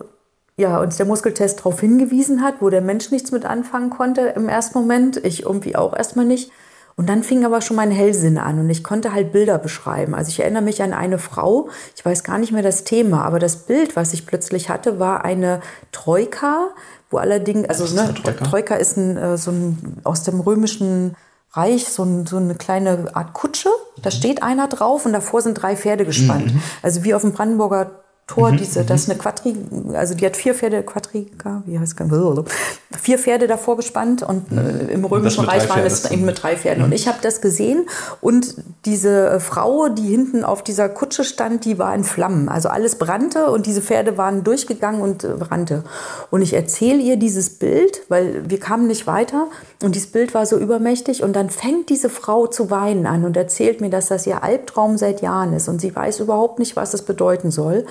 ja, 0.56 0.80
uns 0.80 0.96
der 0.96 1.06
Muskeltest 1.06 1.60
darauf 1.60 1.80
hingewiesen 1.80 2.42
hat, 2.42 2.56
wo 2.60 2.70
der 2.70 2.82
Mensch 2.82 3.10
nichts 3.10 3.32
mit 3.32 3.44
anfangen 3.44 3.90
konnte 3.90 4.20
im 4.36 4.48
ersten 4.48 4.78
Moment, 4.78 5.16
ich 5.24 5.44
irgendwie 5.44 5.76
auch 5.76 5.96
erstmal 5.96 6.26
nicht. 6.26 6.50
Und 6.94 7.08
dann 7.08 7.22
fing 7.22 7.44
aber 7.44 7.62
schon 7.62 7.76
mein 7.76 7.90
Hellsinn 7.90 8.36
an 8.36 8.58
und 8.58 8.68
ich 8.68 8.84
konnte 8.84 9.14
halt 9.14 9.32
Bilder 9.32 9.56
beschreiben. 9.58 10.14
Also 10.14 10.28
ich 10.28 10.40
erinnere 10.40 10.62
mich 10.62 10.82
an 10.82 10.92
eine 10.92 11.18
Frau, 11.18 11.70
ich 11.96 12.04
weiß 12.04 12.22
gar 12.22 12.36
nicht 12.36 12.52
mehr 12.52 12.62
das 12.62 12.84
Thema, 12.84 13.24
aber 13.24 13.38
das 13.38 13.56
Bild, 13.64 13.96
was 13.96 14.12
ich 14.12 14.26
plötzlich 14.26 14.68
hatte, 14.68 14.98
war 14.98 15.24
eine 15.24 15.60
Troika, 15.90 16.68
wo 17.10 17.16
allerdings, 17.16 17.68
also 17.68 17.94
ne, 17.94 18.12
Troika? 18.12 18.44
Troika 18.44 18.74
ist 18.74 18.98
ein, 18.98 19.16
äh, 19.16 19.38
so 19.38 19.52
ein 19.52 20.00
aus 20.04 20.22
dem 20.22 20.40
römischen 20.40 21.16
Reich, 21.52 21.88
so, 21.88 22.02
ein, 22.02 22.26
so 22.26 22.36
eine 22.36 22.54
kleine 22.54 23.14
Art 23.14 23.32
Kutsche. 23.32 23.68
Da 24.02 24.10
mhm. 24.10 24.14
steht 24.14 24.42
einer 24.42 24.68
drauf 24.68 25.06
und 25.06 25.12
davor 25.12 25.40
sind 25.40 25.54
drei 25.54 25.76
Pferde 25.76 26.04
gespannt. 26.04 26.54
Mhm. 26.54 26.62
Also 26.82 27.04
wie 27.04 27.14
auf 27.14 27.22
dem 27.22 27.32
Brandenburger 27.32 28.01
Tor, 28.28 28.52
mhm, 28.52 28.56
diese, 28.56 28.84
das 28.84 29.02
ist 29.02 29.08
mhm. 29.08 29.12
eine 29.12 29.20
Quadri, 29.20 29.56
also 29.94 30.14
die 30.14 30.24
hat 30.24 30.36
vier 30.36 30.54
Pferde, 30.54 30.82
Quadriga, 30.84 31.62
wie 31.66 31.78
heißt 31.78 32.00
es? 32.00 33.00
Vier 33.00 33.18
Pferde 33.18 33.48
davor 33.48 33.76
gespannt 33.76 34.22
und 34.22 34.50
äh, 34.52 34.92
im 34.92 35.04
Römischen 35.04 35.44
Reich 35.44 35.68
waren 35.68 35.84
es 35.84 36.08
eben 36.10 36.24
mit 36.24 36.40
drei 36.40 36.56
Pferden. 36.56 36.82
Mhm. 36.82 36.84
Und 36.86 36.92
ich 36.92 37.08
habe 37.08 37.18
das 37.20 37.40
gesehen 37.40 37.86
und 38.20 38.54
diese 38.84 39.28
äh, 39.28 39.40
Frau, 39.40 39.88
die 39.88 40.06
hinten 40.06 40.44
auf 40.44 40.62
dieser 40.62 40.88
Kutsche 40.88 41.24
stand, 41.24 41.64
die 41.64 41.78
war 41.78 41.94
in 41.94 42.04
Flammen. 42.04 42.48
Also 42.48 42.68
alles 42.68 42.94
brannte 42.94 43.50
und 43.50 43.66
diese 43.66 43.82
Pferde 43.82 44.16
waren 44.16 44.44
durchgegangen 44.44 45.00
und 45.00 45.24
äh, 45.24 45.28
brannte. 45.28 45.82
Und 46.30 46.42
ich 46.42 46.54
erzähle 46.54 47.02
ihr 47.02 47.16
dieses 47.16 47.50
Bild, 47.50 48.02
weil 48.08 48.48
wir 48.48 48.60
kamen 48.60 48.86
nicht 48.86 49.08
weiter 49.08 49.48
und 49.84 49.94
dieses 49.94 50.10
Bild 50.10 50.34
war 50.34 50.46
so 50.46 50.58
übermächtig 50.58 51.22
und 51.22 51.34
dann 51.34 51.50
fängt 51.50 51.88
diese 51.88 52.08
Frau 52.08 52.46
zu 52.46 52.70
weinen 52.70 53.06
an 53.06 53.24
und 53.24 53.36
erzählt 53.36 53.80
mir, 53.80 53.90
dass 53.90 54.08
das 54.08 54.26
ihr 54.26 54.42
Albtraum 54.42 54.98
seit 54.98 55.22
Jahren 55.22 55.52
ist 55.52 55.68
und 55.68 55.80
sie 55.80 55.94
weiß 55.94 56.20
überhaupt 56.20 56.58
nicht, 56.58 56.76
was 56.76 56.94
es 56.94 57.02
bedeuten 57.02 57.50
soll. 57.50 57.86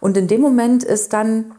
Und 0.00 0.16
in 0.16 0.28
dem 0.28 0.40
Moment 0.40 0.84
ist 0.84 1.12
dann 1.12 1.52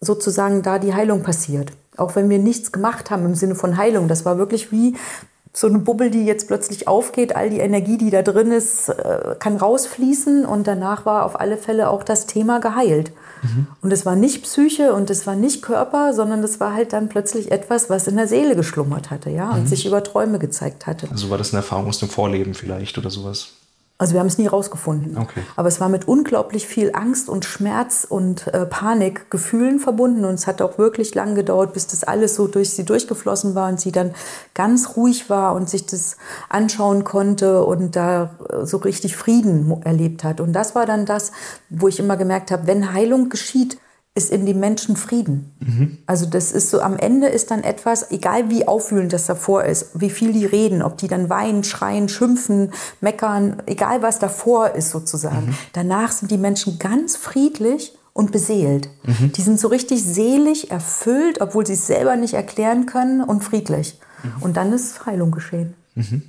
sozusagen 0.00 0.62
da 0.62 0.78
die 0.78 0.94
Heilung 0.94 1.22
passiert. 1.22 1.72
Auch 1.96 2.16
wenn 2.16 2.30
wir 2.30 2.38
nichts 2.38 2.72
gemacht 2.72 3.10
haben 3.10 3.24
im 3.26 3.34
Sinne 3.34 3.54
von 3.54 3.76
Heilung. 3.76 4.08
Das 4.08 4.24
war 4.24 4.38
wirklich 4.38 4.72
wie 4.72 4.96
so 5.54 5.66
eine 5.66 5.78
Bubbel, 5.78 6.10
die 6.10 6.24
jetzt 6.24 6.48
plötzlich 6.48 6.88
aufgeht. 6.88 7.36
All 7.36 7.50
die 7.50 7.58
Energie, 7.58 7.98
die 7.98 8.10
da 8.10 8.22
drin 8.22 8.52
ist, 8.52 8.88
äh, 8.88 9.36
kann 9.38 9.56
rausfließen. 9.56 10.46
Und 10.46 10.66
danach 10.66 11.04
war 11.04 11.26
auf 11.26 11.38
alle 11.38 11.58
Fälle 11.58 11.90
auch 11.90 12.04
das 12.04 12.26
Thema 12.26 12.58
geheilt. 12.58 13.12
Mhm. 13.42 13.66
Und 13.82 13.92
es 13.92 14.06
war 14.06 14.16
nicht 14.16 14.42
Psyche 14.44 14.94
und 14.94 15.10
es 15.10 15.26
war 15.26 15.36
nicht 15.36 15.62
Körper, 15.62 16.14
sondern 16.14 16.42
es 16.42 16.58
war 16.58 16.72
halt 16.72 16.94
dann 16.94 17.08
plötzlich 17.08 17.50
etwas, 17.50 17.90
was 17.90 18.06
in 18.06 18.16
der 18.16 18.28
Seele 18.28 18.56
geschlummert 18.56 19.10
hatte, 19.10 19.28
ja, 19.28 19.50
und 19.50 19.64
mhm. 19.64 19.66
sich 19.66 19.84
über 19.84 20.02
Träume 20.02 20.38
gezeigt 20.38 20.86
hatte. 20.86 21.08
Also 21.10 21.28
war 21.28 21.38
das 21.38 21.52
eine 21.52 21.58
Erfahrung 21.58 21.88
aus 21.88 21.98
dem 21.98 22.08
Vorleben 22.08 22.54
vielleicht 22.54 22.96
oder 22.96 23.10
sowas? 23.10 23.48
Also 24.02 24.14
wir 24.14 24.20
haben 24.20 24.26
es 24.26 24.36
nie 24.36 24.48
rausgefunden. 24.48 25.16
Okay. 25.16 25.42
Aber 25.54 25.68
es 25.68 25.80
war 25.80 25.88
mit 25.88 26.08
unglaublich 26.08 26.66
viel 26.66 26.90
Angst 26.92 27.28
und 27.28 27.44
Schmerz 27.44 28.04
und 28.08 28.48
äh, 28.48 28.66
Panikgefühlen 28.66 29.78
verbunden. 29.78 30.24
Und 30.24 30.34
es 30.34 30.48
hat 30.48 30.60
auch 30.60 30.76
wirklich 30.76 31.14
lang 31.14 31.36
gedauert, 31.36 31.72
bis 31.72 31.86
das 31.86 32.02
alles 32.02 32.34
so 32.34 32.48
durch 32.48 32.70
sie 32.70 32.84
durchgeflossen 32.84 33.54
war 33.54 33.68
und 33.68 33.78
sie 33.78 33.92
dann 33.92 34.12
ganz 34.54 34.96
ruhig 34.96 35.30
war 35.30 35.54
und 35.54 35.70
sich 35.70 35.86
das 35.86 36.16
anschauen 36.48 37.04
konnte 37.04 37.62
und 37.62 37.94
da 37.94 38.34
äh, 38.48 38.66
so 38.66 38.78
richtig 38.78 39.16
Frieden 39.16 39.80
erlebt 39.84 40.24
hat. 40.24 40.40
Und 40.40 40.52
das 40.52 40.74
war 40.74 40.84
dann 40.84 41.06
das, 41.06 41.30
wo 41.70 41.86
ich 41.86 42.00
immer 42.00 42.16
gemerkt 42.16 42.50
habe, 42.50 42.66
wenn 42.66 42.92
Heilung 42.92 43.28
geschieht, 43.28 43.78
ist 44.14 44.30
in 44.30 44.44
dem 44.44 44.60
Menschen 44.60 44.96
Frieden. 44.96 45.52
Mhm. 45.60 45.98
Also 46.04 46.26
das 46.26 46.52
ist 46.52 46.70
so, 46.70 46.82
am 46.82 46.98
Ende 46.98 47.28
ist 47.28 47.50
dann 47.50 47.64
etwas, 47.64 48.10
egal 48.10 48.50
wie 48.50 48.68
aufwühlend 48.68 49.12
das 49.12 49.26
davor 49.26 49.64
ist, 49.64 49.90
wie 49.94 50.10
viel 50.10 50.34
die 50.34 50.44
reden, 50.44 50.82
ob 50.82 50.98
die 50.98 51.08
dann 51.08 51.30
weinen, 51.30 51.64
schreien, 51.64 52.10
schimpfen, 52.10 52.72
meckern, 53.00 53.62
egal 53.64 54.02
was 54.02 54.18
davor 54.18 54.74
ist 54.74 54.90
sozusagen. 54.90 55.46
Mhm. 55.46 55.54
Danach 55.72 56.12
sind 56.12 56.30
die 56.30 56.36
Menschen 56.36 56.78
ganz 56.78 57.16
friedlich 57.16 57.92
und 58.12 58.32
beseelt. 58.32 58.90
Mhm. 59.04 59.32
Die 59.32 59.40
sind 59.40 59.58
so 59.58 59.68
richtig 59.68 60.04
selig, 60.04 60.70
erfüllt, 60.70 61.40
obwohl 61.40 61.66
sie 61.66 61.72
es 61.72 61.86
selber 61.86 62.16
nicht 62.16 62.34
erklären 62.34 62.84
können 62.84 63.22
und 63.22 63.42
friedlich. 63.42 63.98
Mhm. 64.22 64.42
Und 64.42 64.56
dann 64.58 64.74
ist 64.74 65.06
Heilung 65.06 65.30
geschehen. 65.30 65.72
Mhm. 65.94 66.22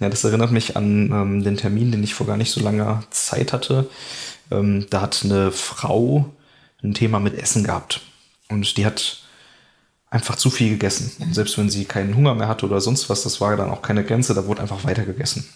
Ja, 0.00 0.08
das 0.08 0.24
erinnert 0.24 0.50
mich 0.50 0.76
an 0.76 1.10
ähm, 1.12 1.44
den 1.44 1.56
Termin, 1.56 1.92
den 1.92 2.02
ich 2.02 2.14
vor 2.14 2.26
gar 2.26 2.36
nicht 2.36 2.50
so 2.50 2.60
langer 2.60 3.04
Zeit 3.10 3.52
hatte. 3.52 3.88
Ähm, 4.50 4.86
da 4.90 5.02
hat 5.02 5.20
eine 5.24 5.52
Frau 5.52 6.26
ein 6.82 6.94
Thema 6.94 7.20
mit 7.20 7.34
Essen 7.34 7.64
gehabt. 7.64 8.00
Und 8.48 8.76
die 8.76 8.86
hat 8.86 9.22
einfach 10.10 10.36
zu 10.36 10.50
viel 10.50 10.70
gegessen. 10.70 11.10
Und 11.20 11.34
selbst 11.34 11.58
wenn 11.58 11.70
sie 11.70 11.84
keinen 11.84 12.14
Hunger 12.16 12.34
mehr 12.34 12.48
hatte 12.48 12.66
oder 12.66 12.80
sonst 12.80 13.10
was, 13.10 13.22
das 13.22 13.40
war 13.40 13.56
dann 13.56 13.70
auch 13.70 13.82
keine 13.82 14.04
Grenze, 14.04 14.34
da 14.34 14.46
wurde 14.46 14.62
einfach 14.62 14.84
weiter 14.84 15.04
gegessen. 15.04 15.48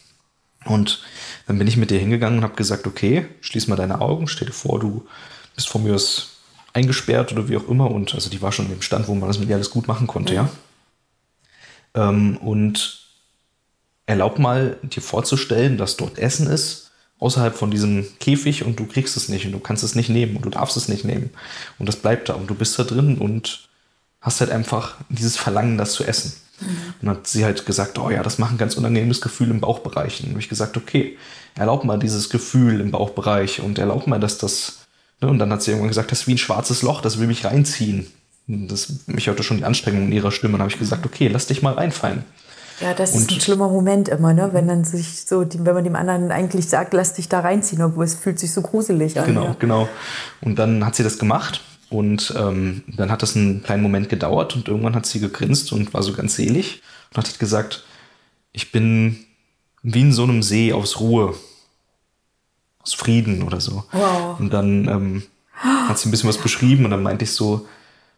Und 0.65 1.03
dann 1.47 1.59
bin 1.59 1.67
ich 1.67 1.77
mit 1.77 1.91
dir 1.91 1.99
hingegangen 1.99 2.39
und 2.39 2.45
habe 2.45 2.57
gesagt, 2.57 2.87
okay, 2.87 3.27
schließ 3.41 3.69
mal 3.69 3.77
deine 3.77 4.01
Augen, 4.01 4.29
stell 4.29 4.49
dir 4.49 4.53
vor, 4.53 4.79
du 4.79 5.07
bist 5.55 5.69
von 5.69 5.83
mir 5.83 5.95
aus 5.95 6.41
eingesperrt 6.73 7.33
oder 7.33 7.49
wie 7.49 7.57
auch 7.57 7.69
immer. 7.69 7.91
Und 7.91 8.15
also 8.15 8.29
die 8.31 8.43
war 8.43 8.53
schon 8.53 8.67
in 8.67 8.73
dem 8.73 8.83
Stand, 8.83 9.09
wo 9.09 9.15
man 9.15 9.29
das 9.29 9.39
mit 9.39 9.49
ihr 9.49 9.55
alles 9.55 9.71
gut 9.71 9.89
machen 9.89 10.07
konnte, 10.07 10.35
ja. 10.35 10.49
Ähm, 11.95 12.37
und 12.37 13.01
erlaub 14.07 14.39
mal, 14.39 14.79
dir 14.83 15.03
vorzustellen, 15.03 15.79
dass 15.79 15.97
dort 15.97 16.19
Essen 16.19 16.47
ist, 16.47 16.90
außerhalb 17.21 17.55
von 17.55 17.71
diesem 17.71 18.07
Käfig 18.19 18.65
und 18.65 18.81
du 18.81 18.87
kriegst 18.87 19.17
es 19.17 19.29
nicht 19.29 19.47
und 19.47 19.53
du 19.53 19.61
kannst 19.61 19.85
es 19.85 19.95
nicht 19.95 20.09
nehmen 20.09 20.37
und 20.37 20.45
du 20.45 20.51
darfst 20.51 20.77
es 20.77 20.89
nicht 20.89 21.05
nehmen. 21.05 21.31
Und 21.79 21.89
das 21.89 21.97
bleibt 21.97 22.29
da 22.31 22.35
und 22.35 22.49
du 22.49 22.55
bist 22.55 22.79
da 22.79 22.85
drin 22.85 23.19
und 23.19 23.69
hast 24.21 24.41
halt 24.41 24.51
einfach 24.51 24.97
dieses 25.09 25.37
Verlangen, 25.37 25.79
das 25.79 25.93
zu 25.93 26.05
essen. 26.05 26.33
Mhm. 26.61 26.67
Und 26.67 27.07
dann 27.07 27.17
hat 27.17 27.27
sie 27.27 27.45
halt 27.45 27.67
gesagt, 27.67 27.99
oh 27.99 28.11
ja, 28.11 28.23
das 28.23 28.39
macht 28.39 28.53
ein 28.53 28.59
ganz 28.59 28.75
unangenehmes 28.75 29.21
Gefühl 29.21 29.51
im 29.51 29.61
Bauchbereich. 29.61 30.21
Und 30.21 30.27
dann 30.27 30.31
habe 30.33 30.41
ich 30.41 30.49
gesagt, 30.49 30.77
okay, 30.77 31.17
erlaub 31.55 31.85
mal 31.85 31.99
dieses 31.99 32.31
Gefühl 32.31 32.81
im 32.81 32.91
Bauchbereich 32.91 33.61
und 33.61 33.79
erlaub 33.79 34.07
mal, 34.07 34.19
dass 34.19 34.39
das, 34.39 34.87
ne? 35.21 35.29
und 35.29 35.39
dann 35.39 35.53
hat 35.53 35.63
sie 35.63 35.71
irgendwann 35.73 35.89
gesagt, 35.89 36.11
das 36.13 36.21
ist 36.23 36.27
wie 36.27 36.35
ein 36.35 36.39
schwarzes 36.39 36.83
Loch, 36.83 37.03
das 37.03 37.19
will 37.19 37.27
mich 37.27 37.45
reinziehen. 37.45 38.07
Und 38.49 38.69
das, 38.69 39.07
mich 39.07 39.27
hörte 39.27 39.43
schon 39.43 39.59
die 39.59 39.65
Anstrengung 39.65 40.07
in 40.07 40.13
ihrer 40.13 40.33
Stimme. 40.33 40.55
Und 40.55 40.61
dann 40.61 40.65
habe 40.67 40.73
ich 40.73 40.79
gesagt, 40.79 41.05
okay, 41.05 41.29
lass 41.29 41.47
dich 41.47 41.63
mal 41.63 41.75
reinfallen. 41.75 42.25
Ja, 42.81 42.95
das 42.95 43.13
und 43.13 43.23
ist 43.23 43.31
ein 43.31 43.41
schlimmer 43.41 43.69
Moment 43.69 44.09
immer, 44.09 44.33
ne? 44.33 44.51
wenn 44.53 44.67
dann 44.67 44.85
sich 44.85 45.23
so, 45.27 45.45
wenn 45.47 45.75
man 45.75 45.85
dem 45.85 45.97
anderen 45.97 46.33
eigentlich 46.33 46.69
sagt, 46.69 46.95
lass 46.95 47.15
dich 47.15 47.29
da 47.29 47.41
reinziehen, 47.41 47.83
obwohl 47.83 48.05
es 48.05 48.15
fühlt 48.15 48.39
sich 48.39 48.53
so 48.53 48.63
gruselig 48.63 49.19
an. 49.21 49.27
Genau, 49.27 49.45
ja. 49.45 49.57
genau. 49.59 49.89
Und 50.41 50.59
dann 50.59 50.85
hat 50.87 50.95
sie 50.95 51.03
das 51.03 51.19
gemacht 51.19 51.61
und 51.91 52.33
ähm, 52.39 52.83
dann 52.87 53.11
hat 53.11 53.23
das 53.23 53.37
einen 53.37 53.63
kleinen 53.63 53.83
Moment 53.83 54.09
gedauert 54.09 54.55
und 54.57 54.69
irgendwann 54.69 54.95
hat 54.95 55.07
sie 55.07 55.21
gegrinst 55.21 55.73
und 55.73 55.93
war 55.93 56.03
so 56.03 56.13
ganz 56.13 56.37
selig 56.37 56.83
und 57.11 57.19
hat 57.19 57.39
gesagt, 57.39 57.85
ich 58.53 58.73
bin 58.73 59.19
wie 59.83 60.01
in 60.01 60.13
so 60.13 60.23
einem 60.23 60.43
See 60.43 60.73
aus 60.73 61.01
Ruhe, 61.01 61.35
aus 62.83 62.95
Frieden 62.95 63.43
oder 63.43 63.61
so. 63.61 63.85
Wow. 63.93 64.39
Und 64.39 64.53
dann 64.53 64.89
ähm, 64.89 65.23
hat 65.63 65.99
sie 65.99 66.09
ein 66.09 66.11
bisschen 66.11 66.29
was 66.29 66.39
beschrieben 66.43 66.85
und 66.85 66.91
dann 66.93 67.03
meinte 67.03 67.25
ich 67.25 67.33
so, 67.33 67.67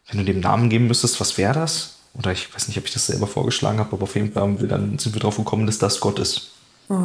wenn 0.09 0.19
du 0.19 0.25
dem 0.25 0.41
Namen 0.41 0.69
geben 0.69 0.87
müsstest, 0.87 1.21
was 1.21 1.39
wäre 1.39 1.55
das? 1.55 1.92
Oder 2.15 2.33
ich 2.33 2.55
weiß 2.55 2.69
nicht, 2.69 2.79
ob 2.79 2.85
ich 2.85 2.93
das 2.93 3.07
selber 3.07 3.27
vorgeschlagen 3.27 3.79
habe, 3.79 3.93
aber 3.93 4.03
auf 4.03 4.15
jeden 4.15 4.33
Fall 4.33 4.55
dann 4.69 4.99
sind 4.99 5.15
wir 5.15 5.21
drauf 5.21 5.37
gekommen, 5.37 5.67
dass 5.67 5.79
das 5.79 6.01
Gott 6.01 6.19
ist. 6.19 6.53
Oh 6.89 6.99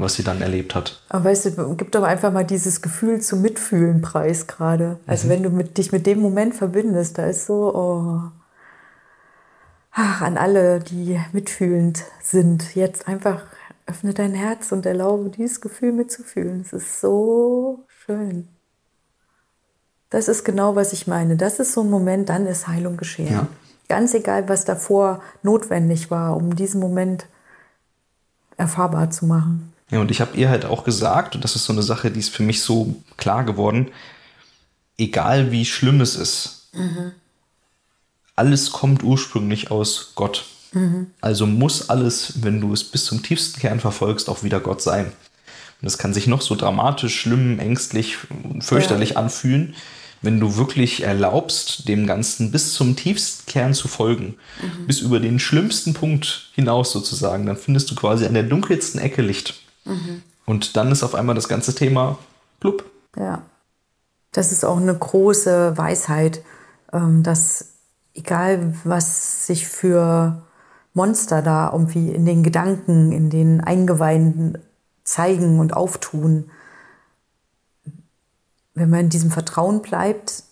was 0.00 0.14
sie 0.14 0.24
dann 0.24 0.42
erlebt 0.42 0.74
hat. 0.74 1.02
Aber 1.08 1.24
weißt 1.24 1.58
du, 1.58 1.74
gib 1.76 1.92
doch 1.92 2.02
einfach 2.02 2.32
mal 2.32 2.44
dieses 2.44 2.82
Gefühl 2.82 3.20
zum 3.20 3.42
Mitfühlen 3.42 4.00
preis 4.00 4.46
gerade. 4.46 4.98
Also 5.06 5.26
mhm. 5.26 5.30
wenn 5.30 5.42
du 5.42 5.50
mit, 5.50 5.78
dich 5.78 5.92
mit 5.92 6.06
dem 6.06 6.20
Moment 6.20 6.54
verbindest, 6.54 7.18
da 7.18 7.26
ist 7.26 7.46
so, 7.46 7.74
oh, 7.74 8.22
ach, 9.92 10.22
an 10.22 10.36
alle, 10.36 10.80
die 10.80 11.20
mitfühlend 11.32 12.04
sind, 12.22 12.74
jetzt 12.74 13.08
einfach 13.08 13.42
öffne 13.86 14.14
dein 14.14 14.34
Herz 14.34 14.72
und 14.72 14.86
erlaube 14.86 15.30
dieses 15.30 15.60
Gefühl 15.60 15.92
mitzufühlen. 15.92 16.60
Es 16.60 16.72
ist 16.72 17.00
so 17.00 17.84
schön. 17.88 18.48
Das 20.10 20.28
ist 20.28 20.44
genau, 20.44 20.76
was 20.76 20.92
ich 20.92 21.06
meine. 21.06 21.36
Das 21.36 21.60
ist 21.60 21.72
so 21.72 21.82
ein 21.82 21.90
Moment, 21.90 22.28
dann 22.28 22.46
ist 22.46 22.66
Heilung 22.66 22.96
geschehen. 22.96 23.32
Ja. 23.32 23.46
Ganz 23.90 24.14
egal, 24.14 24.48
was 24.48 24.64
davor 24.64 25.20
notwendig 25.42 26.12
war, 26.12 26.36
um 26.36 26.54
diesen 26.54 26.78
Moment 26.78 27.26
erfahrbar 28.56 29.10
zu 29.10 29.26
machen. 29.26 29.72
Ja, 29.90 29.98
und 29.98 30.12
ich 30.12 30.20
habe 30.20 30.36
ihr 30.36 30.48
halt 30.48 30.64
auch 30.64 30.84
gesagt, 30.84 31.34
und 31.34 31.42
das 31.42 31.56
ist 31.56 31.64
so 31.64 31.72
eine 31.72 31.82
Sache, 31.82 32.12
die 32.12 32.20
ist 32.20 32.30
für 32.30 32.44
mich 32.44 32.62
so 32.62 32.94
klar 33.16 33.42
geworden, 33.42 33.90
egal 34.96 35.50
wie 35.50 35.64
schlimm 35.64 36.00
es 36.00 36.14
ist, 36.14 36.68
mhm. 36.72 37.10
alles 38.36 38.70
kommt 38.70 39.02
ursprünglich 39.02 39.72
aus 39.72 40.12
Gott. 40.14 40.44
Mhm. 40.70 41.08
Also 41.20 41.46
muss 41.46 41.90
alles, 41.90 42.44
wenn 42.44 42.60
du 42.60 42.72
es 42.72 42.84
bis 42.84 43.06
zum 43.06 43.24
tiefsten 43.24 43.58
Kern 43.58 43.80
verfolgst, 43.80 44.28
auch 44.28 44.44
wieder 44.44 44.60
Gott 44.60 44.82
sein. 44.82 45.10
Und 45.82 45.88
es 45.88 45.98
kann 45.98 46.14
sich 46.14 46.28
noch 46.28 46.42
so 46.42 46.54
dramatisch, 46.54 47.18
schlimm, 47.18 47.58
ängstlich, 47.58 48.18
fürchterlich 48.60 49.10
ja. 49.10 49.16
anfühlen 49.16 49.74
wenn 50.22 50.40
du 50.40 50.56
wirklich 50.56 51.02
erlaubst, 51.02 51.88
dem 51.88 52.06
Ganzen 52.06 52.50
bis 52.50 52.74
zum 52.74 52.96
tiefsten 52.96 53.46
Kern 53.46 53.74
zu 53.74 53.88
folgen, 53.88 54.36
mhm. 54.62 54.86
bis 54.86 55.00
über 55.00 55.18
den 55.20 55.38
schlimmsten 55.38 55.94
Punkt 55.94 56.50
hinaus 56.54 56.92
sozusagen, 56.92 57.46
dann 57.46 57.56
findest 57.56 57.90
du 57.90 57.94
quasi 57.94 58.26
an 58.26 58.34
der 58.34 58.42
dunkelsten 58.42 59.00
Ecke 59.00 59.22
Licht. 59.22 59.54
Mhm. 59.84 60.22
Und 60.44 60.76
dann 60.76 60.92
ist 60.92 61.02
auf 61.02 61.14
einmal 61.14 61.34
das 61.34 61.48
ganze 61.48 61.74
Thema 61.74 62.18
blub. 62.58 62.84
Ja. 63.16 63.42
Das 64.32 64.52
ist 64.52 64.64
auch 64.64 64.76
eine 64.76 64.94
große 64.94 65.76
Weisheit, 65.76 66.42
ähm, 66.92 67.22
dass 67.22 67.70
egal 68.14 68.74
was 68.84 69.46
sich 69.46 69.66
für 69.66 70.42
Monster 70.94 71.42
da 71.42 71.70
irgendwie 71.72 72.10
in 72.10 72.26
den 72.26 72.42
Gedanken, 72.42 73.12
in 73.12 73.30
den 73.30 73.60
Eingeweiden 73.60 74.58
zeigen 75.02 75.58
und 75.58 75.72
auftun, 75.72 76.50
wenn 78.80 78.90
man 78.90 79.00
in 79.00 79.08
diesem 79.10 79.30
Vertrauen 79.30 79.82
bleibt, 79.82 80.42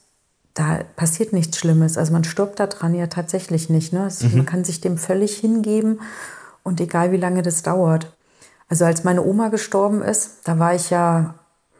da 0.54 0.80
passiert 0.96 1.32
nichts 1.32 1.58
Schlimmes. 1.58 1.96
Also 1.96 2.12
man 2.12 2.24
stirbt 2.24 2.60
daran 2.60 2.94
ja 2.94 3.06
tatsächlich 3.06 3.70
nicht. 3.70 3.92
Ne? 3.92 4.04
Also 4.04 4.26
mhm. 4.26 4.38
Man 4.38 4.46
kann 4.46 4.64
sich 4.64 4.80
dem 4.80 4.98
völlig 4.98 5.36
hingeben 5.38 6.00
und 6.62 6.80
egal 6.80 7.12
wie 7.12 7.16
lange 7.16 7.42
das 7.42 7.62
dauert. 7.62 8.14
Also 8.68 8.84
als 8.84 9.04
meine 9.04 9.24
Oma 9.24 9.48
gestorben 9.48 10.02
ist, 10.02 10.40
da 10.44 10.58
war 10.58 10.74
ich 10.74 10.90
ja, 10.90 11.34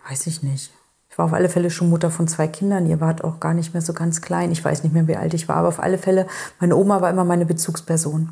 weiß 0.09 0.27
ich 0.27 0.43
nicht, 0.43 0.73
ich 0.73 0.78
war 1.19 1.25
auf 1.27 1.33
alle 1.33 1.49
Fälle 1.49 1.69
schon 1.69 1.91
Mutter 1.91 2.13
von 2.13 2.29
zwei 2.29 2.47
Kindern. 2.47 2.87
Ihr 2.87 3.01
wart 3.01 3.25
auch 3.25 3.41
gar 3.41 3.53
nicht 3.53 3.75
mehr 3.75 3.83
so 3.83 3.93
ganz 3.93 4.21
klein. 4.23 4.53
Ich 4.53 4.65
weiß 4.65 4.85
nicht 4.85 4.93
mehr, 4.93 5.09
wie 5.09 5.17
alt 5.17 5.35
ich 5.35 5.49
war, 5.49 5.57
aber 5.57 5.69
auf 5.69 5.81
alle 5.81 5.99
Fälle, 5.99 6.29
meine 6.61 6.77
Oma 6.77 7.01
war 7.01 7.11
immer 7.11 7.25
meine 7.25 7.45
Bezugsperson. 7.45 8.31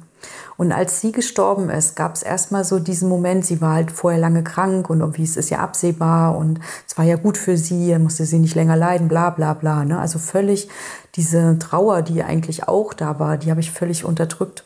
Und 0.57 0.71
als 0.71 1.01
sie 1.01 1.11
gestorben 1.11 1.69
ist, 1.69 1.97
gab 1.97 2.15
es 2.15 2.23
erstmal 2.23 2.65
so 2.65 2.79
diesen 2.79 3.09
Moment, 3.09 3.45
sie 3.45 3.61
war 3.61 3.75
halt 3.75 3.91
vorher 3.91 4.21
lange 4.21 4.45
krank 4.45 4.89
und 4.89 5.01
irgendwie 5.01 5.25
ist 5.25 5.37
es 5.37 5.51
ja 5.51 5.59
absehbar 5.59 6.37
und 6.37 6.61
es 6.87 6.97
war 6.97 7.05
ja 7.05 7.17
gut 7.17 7.37
für 7.37 7.57
sie, 7.57 7.99
musste 7.99 8.25
sie 8.25 8.39
nicht 8.39 8.55
länger 8.55 8.77
leiden, 8.77 9.09
bla 9.09 9.31
bla 9.31 9.55
bla. 9.55 9.85
Ne? 9.85 9.99
Also 9.99 10.21
völlig 10.21 10.69
diese 11.17 11.59
Trauer, 11.59 12.03
die 12.03 12.23
eigentlich 12.23 12.69
auch 12.69 12.95
da 12.95 13.19
war, 13.19 13.37
die 13.37 13.51
habe 13.51 13.61
ich 13.61 13.73
völlig 13.73 14.05
unterdrückt. 14.05 14.65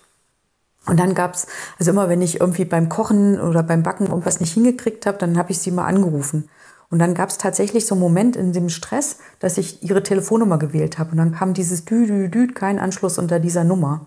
Und 0.87 1.01
dann 1.01 1.15
gab's 1.15 1.47
also 1.79 1.91
immer 1.91 2.11
wenn 2.11 2.21
ich 2.21 2.41
irgendwie 2.41 2.67
beim 2.67 2.91
Kochen 2.91 3.41
oder 3.41 3.63
beim 3.63 3.83
Backen 3.83 4.09
irgendwas 4.09 4.41
nicht 4.41 4.53
hingekriegt 4.53 5.07
habe, 5.07 5.17
dann 5.17 5.39
habe 5.39 5.53
ich 5.53 5.59
sie 5.59 5.71
mal 5.71 5.87
angerufen. 5.87 6.51
Und 6.91 6.99
dann 6.99 7.15
gab 7.15 7.29
es 7.29 7.39
tatsächlich 7.39 7.87
so 7.87 7.95
einen 7.95 8.03
Moment 8.03 8.37
in 8.37 8.53
dem 8.53 8.69
Stress, 8.69 9.19
dass 9.39 9.59
ich 9.59 9.83
ihre 9.83 10.03
Telefonnummer 10.03 10.59
gewählt 10.59 10.99
habe. 10.99 11.13
Und 11.13 11.19
dann 11.19 11.33
kam 11.33 11.55
dieses 11.55 11.85
Dü, 11.85 12.07
Dü, 12.07 12.29
Dü, 12.29 12.49
kein 12.49 12.81
Anschluss 12.81 13.17
unter 13.17 13.39
dieser 13.39 13.63
Nummer. 13.63 14.07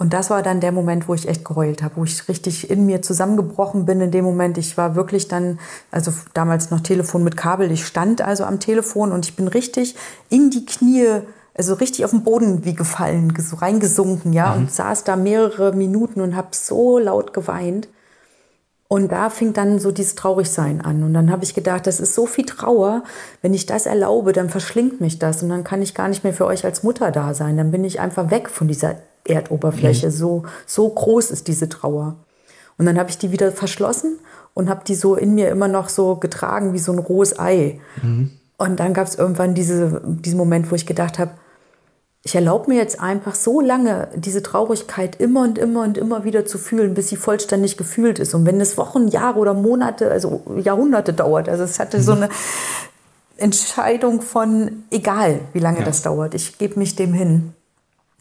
Und 0.00 0.14
das 0.14 0.30
war 0.30 0.42
dann 0.42 0.60
der 0.60 0.72
Moment, 0.72 1.08
wo 1.08 1.14
ich 1.14 1.28
echt 1.28 1.44
geheult 1.44 1.82
habe, 1.82 1.96
wo 1.96 2.04
ich 2.04 2.26
richtig 2.26 2.70
in 2.70 2.86
mir 2.86 3.02
zusammengebrochen 3.02 3.84
bin 3.84 4.00
in 4.00 4.10
dem 4.10 4.24
Moment. 4.24 4.56
Ich 4.56 4.78
war 4.78 4.96
wirklich 4.96 5.28
dann, 5.28 5.60
also 5.90 6.10
damals 6.32 6.70
noch 6.70 6.80
Telefon 6.80 7.22
mit 7.22 7.36
Kabel, 7.36 7.70
ich 7.70 7.84
stand 7.84 8.22
also 8.22 8.44
am 8.44 8.60
Telefon 8.60 9.12
und 9.12 9.26
ich 9.26 9.36
bin 9.36 9.46
richtig 9.46 9.94
in 10.30 10.48
die 10.48 10.64
Knie, 10.64 11.20
also 11.54 11.74
richtig 11.74 12.06
auf 12.06 12.12
den 12.12 12.24
Boden 12.24 12.64
wie 12.64 12.74
gefallen, 12.74 13.34
so 13.38 13.56
reingesunken, 13.56 14.32
ja, 14.32 14.54
mhm. 14.54 14.62
und 14.62 14.72
saß 14.72 15.04
da 15.04 15.16
mehrere 15.16 15.74
Minuten 15.74 16.22
und 16.22 16.34
habe 16.34 16.48
so 16.52 16.98
laut 16.98 17.34
geweint. 17.34 17.88
Und 18.92 19.12
da 19.12 19.30
fing 19.30 19.52
dann 19.52 19.78
so 19.78 19.92
dieses 19.92 20.16
Traurigsein 20.16 20.80
an. 20.80 21.04
Und 21.04 21.14
dann 21.14 21.30
habe 21.30 21.44
ich 21.44 21.54
gedacht, 21.54 21.86
das 21.86 22.00
ist 22.00 22.12
so 22.12 22.26
viel 22.26 22.44
Trauer. 22.44 23.04
Wenn 23.40 23.54
ich 23.54 23.64
das 23.64 23.86
erlaube, 23.86 24.32
dann 24.32 24.48
verschlingt 24.48 25.00
mich 25.00 25.20
das. 25.20 25.44
Und 25.44 25.48
dann 25.48 25.62
kann 25.62 25.80
ich 25.80 25.94
gar 25.94 26.08
nicht 26.08 26.24
mehr 26.24 26.32
für 26.32 26.44
euch 26.44 26.64
als 26.64 26.82
Mutter 26.82 27.12
da 27.12 27.32
sein. 27.32 27.56
Dann 27.56 27.70
bin 27.70 27.84
ich 27.84 28.00
einfach 28.00 28.32
weg 28.32 28.50
von 28.50 28.66
dieser 28.66 28.96
Erdoberfläche. 29.24 30.08
Mhm. 30.08 30.10
So, 30.10 30.42
so 30.66 30.88
groß 30.88 31.30
ist 31.30 31.46
diese 31.46 31.68
Trauer. 31.68 32.16
Und 32.78 32.86
dann 32.86 32.98
habe 32.98 33.10
ich 33.10 33.18
die 33.18 33.30
wieder 33.30 33.52
verschlossen 33.52 34.18
und 34.54 34.68
habe 34.68 34.82
die 34.84 34.96
so 34.96 35.14
in 35.14 35.36
mir 35.36 35.50
immer 35.50 35.68
noch 35.68 35.88
so 35.88 36.16
getragen 36.16 36.72
wie 36.72 36.80
so 36.80 36.90
ein 36.90 36.98
rohes 36.98 37.38
Ei. 37.38 37.78
Mhm. 38.02 38.32
Und 38.58 38.80
dann 38.80 38.92
gab 38.92 39.06
es 39.06 39.14
irgendwann 39.14 39.54
diese, 39.54 40.02
diesen 40.04 40.36
Moment, 40.36 40.68
wo 40.68 40.74
ich 40.74 40.84
gedacht 40.84 41.20
habe, 41.20 41.30
ich 42.22 42.34
erlaube 42.34 42.70
mir 42.70 42.76
jetzt 42.76 43.00
einfach 43.00 43.34
so 43.34 43.60
lange 43.60 44.08
diese 44.14 44.42
Traurigkeit 44.42 45.16
immer 45.16 45.42
und 45.42 45.56
immer 45.56 45.82
und 45.82 45.96
immer 45.96 46.24
wieder 46.24 46.44
zu 46.44 46.58
fühlen, 46.58 46.92
bis 46.92 47.08
sie 47.08 47.16
vollständig 47.16 47.78
gefühlt 47.78 48.18
ist. 48.18 48.34
Und 48.34 48.44
wenn 48.44 48.60
es 48.60 48.76
Wochen, 48.76 49.08
Jahre 49.08 49.38
oder 49.38 49.54
Monate, 49.54 50.10
also 50.10 50.42
Jahrhunderte 50.62 51.14
dauert, 51.14 51.48
also 51.48 51.64
es 51.64 51.78
hatte 51.78 51.98
mhm. 51.98 52.02
so 52.02 52.12
eine 52.12 52.28
Entscheidung 53.38 54.20
von 54.20 54.84
egal, 54.90 55.40
wie 55.54 55.60
lange 55.60 55.78
ja. 55.78 55.84
das 55.84 56.02
dauert, 56.02 56.34
ich 56.34 56.58
gebe 56.58 56.78
mich 56.78 56.94
dem 56.94 57.14
hin. 57.14 57.54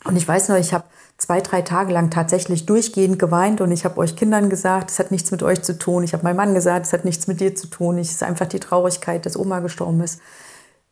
Und 0.06 0.16
ich 0.16 0.26
weiß 0.26 0.48
noch, 0.48 0.56
ich 0.56 0.74
habe 0.74 0.86
zwei, 1.18 1.42
drei 1.42 1.62
Tage 1.62 1.92
lang 1.92 2.10
tatsächlich 2.10 2.66
durchgehend 2.66 3.20
geweint 3.20 3.60
und 3.60 3.70
ich 3.74 3.84
habe 3.84 3.98
euch 3.98 4.16
Kindern 4.16 4.50
gesagt, 4.50 4.92
es 4.92 5.00
hat 5.00 5.12
nichts 5.12 5.32
mit 5.32 5.44
euch 5.44 5.62
zu 5.62 5.78
tun. 5.78 6.04
Ich 6.04 6.14
habe 6.14 6.24
meinem 6.24 6.38
Mann 6.38 6.54
gesagt, 6.54 6.86
es 6.86 6.94
hat 6.94 7.04
nichts 7.04 7.28
mit 7.28 7.42
dir 7.42 7.54
zu 7.54 7.68
tun. 7.68 7.98
Es 7.98 8.12
ist 8.12 8.24
einfach 8.24 8.48
die 8.48 8.62
Traurigkeit, 8.62 9.26
dass 9.26 9.38
Oma 9.38 9.60
gestorben 9.60 10.00
ist 10.00 10.22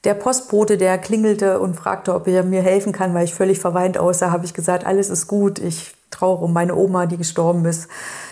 der 0.03 0.13
Postbote, 0.13 0.77
der 0.77 0.97
klingelte 0.97 1.59
und 1.59 1.75
fragte, 1.75 2.13
ob 2.13 2.27
er 2.27 2.43
mir 2.43 2.61
helfen 2.61 2.91
kann, 2.93 3.13
weil 3.13 3.25
ich 3.25 3.33
völlig 3.33 3.59
verweint 3.59 3.97
aussah, 3.97 4.31
habe 4.31 4.45
ich 4.45 4.53
gesagt, 4.53 4.85
alles 4.85 5.09
ist 5.09 5.27
gut, 5.27 5.59
ich 5.59 5.95
trauere 6.11 6.43
um 6.43 6.53
meine 6.53 6.75
Oma, 6.75 7.05
die 7.05 7.17
gestorben 7.17 7.65
ist. 7.65 7.89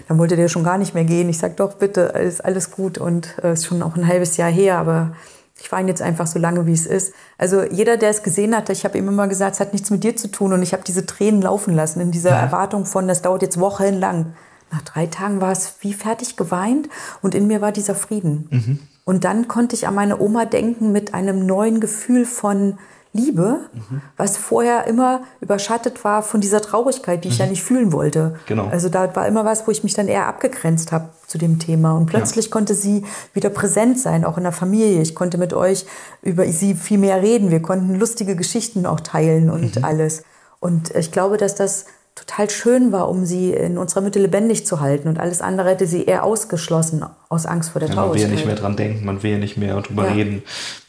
Dann 0.08 0.18
wollte 0.18 0.36
der 0.36 0.48
schon 0.48 0.64
gar 0.64 0.78
nicht 0.78 0.94
mehr 0.94 1.04
gehen. 1.04 1.30
Ich 1.30 1.40
sage, 1.40 1.56
doch, 1.56 1.74
bitte, 1.74 2.14
alles, 2.14 2.40
alles 2.40 2.72
gut. 2.72 2.98
Und 2.98 3.36
es 3.38 3.44
äh, 3.44 3.54
ist 3.54 3.66
schon 3.66 3.82
auch 3.84 3.96
ein 3.96 4.08
halbes 4.08 4.38
Jahr 4.38 4.50
her, 4.50 4.78
aber 4.78 5.16
Ich 5.60 5.72
weine 5.72 5.90
jetzt 5.90 6.02
einfach 6.02 6.28
so 6.28 6.38
lange, 6.38 6.66
wie 6.66 6.74
es 6.74 6.86
ist. 6.86 7.14
Also 7.38 7.64
jeder, 7.64 7.96
der 7.96 8.10
es 8.10 8.24
gesehen 8.24 8.56
hat, 8.56 8.70
ich 8.70 8.84
habe 8.84 8.98
ihm 8.98 9.08
immer 9.08 9.28
gesagt, 9.28 9.56
es 9.56 9.60
hat 9.62 9.72
nichts 9.72 9.90
mit 9.90 10.04
dir 10.04 10.16
zu 10.16 10.30
tun. 10.30 10.52
Und 10.52 10.62
ich 10.62 10.74
habe 10.74 10.84
diese 10.84 11.06
Tränen 11.06 11.42
laufen 11.42 11.74
lassen 11.74 12.02
in 12.02 12.12
dieser 12.12 12.32
ja. 12.32 12.40
Erwartung 12.40 12.86
von, 12.86 13.08
das 13.08 13.22
dauert 13.22 13.42
jetzt 13.42 13.60
wochenlang. 13.60 14.34
Nach 14.72 14.82
drei 14.82 15.06
Tagen 15.08 15.40
war 15.42 15.52
es 15.52 15.76
wie 15.80 15.94
fertig 15.94 16.36
geweint 16.36 16.90
und 17.22 17.36
in 17.36 17.48
mir 17.48 17.62
war 17.62 17.72
dieser 17.72 17.96
Frieden. 17.96 18.48
Mhm. 18.52 18.80
Und 19.06 19.24
dann 19.24 19.48
konnte 19.48 19.76
ich 19.76 19.88
an 19.88 19.96
meine 19.96 20.20
Oma 20.20 20.46
denken 20.46 20.92
mit 20.92 21.14
einem 21.14 21.46
neuen 21.46 21.80
Gefühl 21.80 22.26
von 22.26 22.78
Liebe, 23.14 23.62
mhm. 23.72 24.02
was 24.18 24.36
vorher 24.36 24.88
immer 24.88 25.22
überschattet 25.40 26.04
war 26.04 26.22
von 26.22 26.42
dieser 26.42 26.62
Traurigkeit, 26.62 27.24
die 27.24 27.30
ich 27.30 27.36
mhm. 27.36 27.46
ja 27.46 27.50
nicht 27.50 27.64
fühlen 27.64 27.94
wollte. 27.94 28.36
Genau. 28.46 28.68
Also 28.68 28.90
da 28.90 29.16
war 29.16 29.26
immer 29.26 29.46
was, 29.46 29.66
wo 29.68 29.72
ich 29.72 29.84
mich 29.84 29.94
dann 29.94 30.10
eher 30.10 30.28
abgegrenzt 30.28 30.92
habe 30.92 31.12
zu 31.26 31.38
dem 31.38 31.58
Thema. 31.58 31.96
Und 31.96 32.08
plötzlich 32.08 32.46
ja. 32.46 32.52
konnte 32.52 32.74
sie 32.74 33.06
wieder 33.34 33.50
präsent 33.50 34.00
sein, 34.00 34.26
auch 34.26 34.36
in 34.38 34.44
der 34.44 34.52
Familie. 34.52 35.02
Ich 35.02 35.16
konnte 35.16 35.38
mit 35.38 35.54
euch 35.54 35.86
über 36.24 36.46
sie 36.48 36.76
viel 36.76 36.98
mehr 36.98 37.22
reden. 37.22 37.52
Wir 37.52 37.62
konnten 37.62 37.96
lustige 37.96 38.36
Geschichten 38.36 38.86
auch 38.86 39.00
teilen 39.00 39.50
und 39.50 39.78
mhm. 39.78 39.86
alles. 39.86 40.24
Und 40.60 40.94
ich 40.94 41.12
glaube, 41.12 41.38
dass 41.38 41.56
das 41.56 41.86
total 42.16 42.50
schön 42.50 42.94
war, 42.94 43.10
um 43.10 43.26
sie 43.26 43.52
in 43.52 43.78
unserer 43.78 44.02
Mitte 44.02 44.20
lebendig 44.20 44.66
zu 44.66 44.80
halten. 44.80 45.10
Und 45.10 45.20
alles 45.20 45.42
andere 45.42 45.70
hätte 45.70 45.86
sie 45.86 46.06
eher 46.06 46.24
ausgeschlossen 46.24 47.06
aus 47.28 47.46
Angst 47.46 47.72
vor 47.72 47.82
der 47.82 47.90
ja, 47.90 47.96
Man 47.96 48.14
will 48.14 48.22
ja 48.22 48.28
nicht 48.30 48.46
mehr 48.46 48.56
dran 48.56 48.78
denken, 48.78 49.06
man 49.06 49.22
will 49.22 49.32
ja 49.32 49.38
nicht 49.38 49.58
mehr 49.58 49.80
drüber 49.82 50.06
ja. 50.06 50.14
reden. 50.14 50.44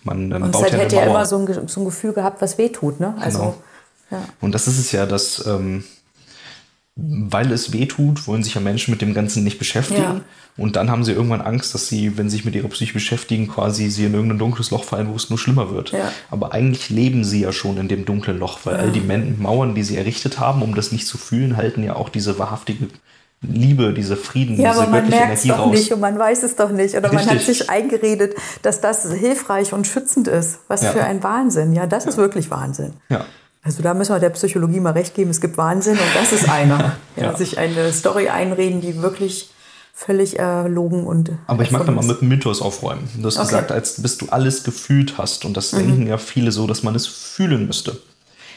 Man 0.04 0.30
ähm, 0.30 0.44
und 0.44 0.52
baut 0.52 0.70
ja 0.70 0.78
hätte 0.78 0.96
ja 0.96 1.02
immer 1.02 1.26
so 1.26 1.38
ein, 1.38 1.68
so 1.68 1.80
ein, 1.80 1.84
Gefühl 1.84 2.12
gehabt, 2.12 2.40
was 2.40 2.58
weh 2.58 2.68
tut. 2.68 3.00
Ne? 3.00 3.14
Also, 3.20 3.38
genau. 3.38 3.54
ja. 4.12 4.24
Und 4.40 4.54
das 4.54 4.68
ist 4.68 4.78
es 4.78 4.92
ja, 4.92 5.04
dass, 5.04 5.44
ähm, 5.46 5.84
weil 6.96 7.52
es 7.52 7.74
weh 7.74 7.84
tut, 7.84 8.26
wollen 8.26 8.42
sich 8.42 8.54
ja 8.54 8.60
Menschen 8.62 8.90
mit 8.90 9.02
dem 9.02 9.12
Ganzen 9.12 9.44
nicht 9.44 9.58
beschäftigen. 9.58 10.00
Ja. 10.00 10.20
Und 10.56 10.76
dann 10.76 10.90
haben 10.90 11.04
sie 11.04 11.12
irgendwann 11.12 11.42
Angst, 11.42 11.74
dass 11.74 11.88
sie, 11.88 12.16
wenn 12.16 12.30
sie 12.30 12.36
sich 12.36 12.46
mit 12.46 12.54
ihrer 12.54 12.68
Psyche 12.68 12.94
beschäftigen, 12.94 13.48
quasi 13.48 13.90
sie 13.90 14.06
in 14.06 14.14
irgendein 14.14 14.38
dunkles 14.38 14.70
Loch 14.70 14.84
fallen, 14.84 15.08
wo 15.10 15.14
es 15.14 15.28
nur 15.28 15.38
schlimmer 15.38 15.70
wird. 15.70 15.92
Ja. 15.92 16.10
Aber 16.30 16.54
eigentlich 16.54 16.88
leben 16.88 17.22
sie 17.22 17.42
ja 17.42 17.52
schon 17.52 17.76
in 17.76 17.88
dem 17.88 18.06
dunklen 18.06 18.38
Loch, 18.38 18.60
weil 18.64 18.76
ja. 18.76 18.80
all 18.80 18.92
die 18.92 19.02
Mauern, 19.02 19.74
die 19.74 19.82
sie 19.82 19.98
errichtet 19.98 20.40
haben, 20.40 20.62
um 20.62 20.74
das 20.74 20.90
nicht 20.90 21.06
zu 21.06 21.18
fühlen, 21.18 21.58
halten 21.58 21.82
ja 21.82 21.96
auch 21.96 22.08
diese 22.08 22.38
wahrhaftige 22.38 22.88
Liebe, 23.42 23.92
diese 23.92 24.16
Frieden, 24.16 24.58
ja, 24.58 24.70
diese 24.70 24.82
aber 24.82 24.92
man 24.92 25.10
merkt 25.10 25.34
es 25.34 25.42
doch 25.42 25.58
raus. 25.58 25.70
nicht 25.70 25.92
und 25.92 26.00
man 26.00 26.18
weiß 26.18 26.42
es 26.42 26.56
doch 26.56 26.70
nicht. 26.70 26.94
Oder 26.94 27.12
Richtig. 27.12 27.26
man 27.26 27.36
hat 27.36 27.44
sich 27.44 27.68
eingeredet, 27.68 28.34
dass 28.62 28.80
das 28.80 29.12
hilfreich 29.12 29.74
und 29.74 29.86
schützend 29.86 30.28
ist. 30.28 30.60
Was 30.68 30.86
für 30.86 31.04
ein 31.04 31.22
Wahnsinn. 31.22 31.74
Ja, 31.74 31.86
das 31.86 32.06
ist 32.06 32.16
wirklich 32.16 32.50
Wahnsinn. 32.50 32.94
Ja. 33.10 33.26
Also 33.66 33.82
da 33.82 33.94
müssen 33.94 34.14
wir 34.14 34.20
der 34.20 34.30
Psychologie 34.30 34.78
mal 34.78 34.92
recht 34.92 35.16
geben. 35.16 35.30
Es 35.30 35.40
gibt 35.40 35.58
Wahnsinn 35.58 35.94
und 35.94 36.14
das 36.14 36.30
ist 36.30 36.48
einer. 36.48 36.96
ja. 37.16 37.36
Sich 37.36 37.58
eine 37.58 37.92
Story 37.92 38.28
einreden, 38.28 38.80
die 38.80 39.02
wirklich 39.02 39.50
völlig 39.92 40.38
erlogen 40.38 41.04
und. 41.04 41.32
Aber 41.48 41.64
ich 41.64 41.72
mag 41.72 41.84
da 41.84 41.90
mal 41.90 42.04
mit 42.04 42.20
dem 42.20 42.28
Mythos 42.28 42.62
aufräumen. 42.62 43.08
Du 43.18 43.26
hast 43.26 43.38
okay. 43.38 43.46
gesagt, 43.46 43.72
als 43.72 44.00
bis 44.00 44.18
du 44.18 44.26
alles 44.28 44.62
gefühlt 44.62 45.18
hast. 45.18 45.44
Und 45.44 45.56
das 45.56 45.72
mhm. 45.72 45.78
denken 45.78 46.06
ja 46.06 46.16
viele 46.16 46.52
so, 46.52 46.68
dass 46.68 46.84
man 46.84 46.94
es 46.94 47.08
fühlen 47.08 47.66
müsste. 47.66 47.98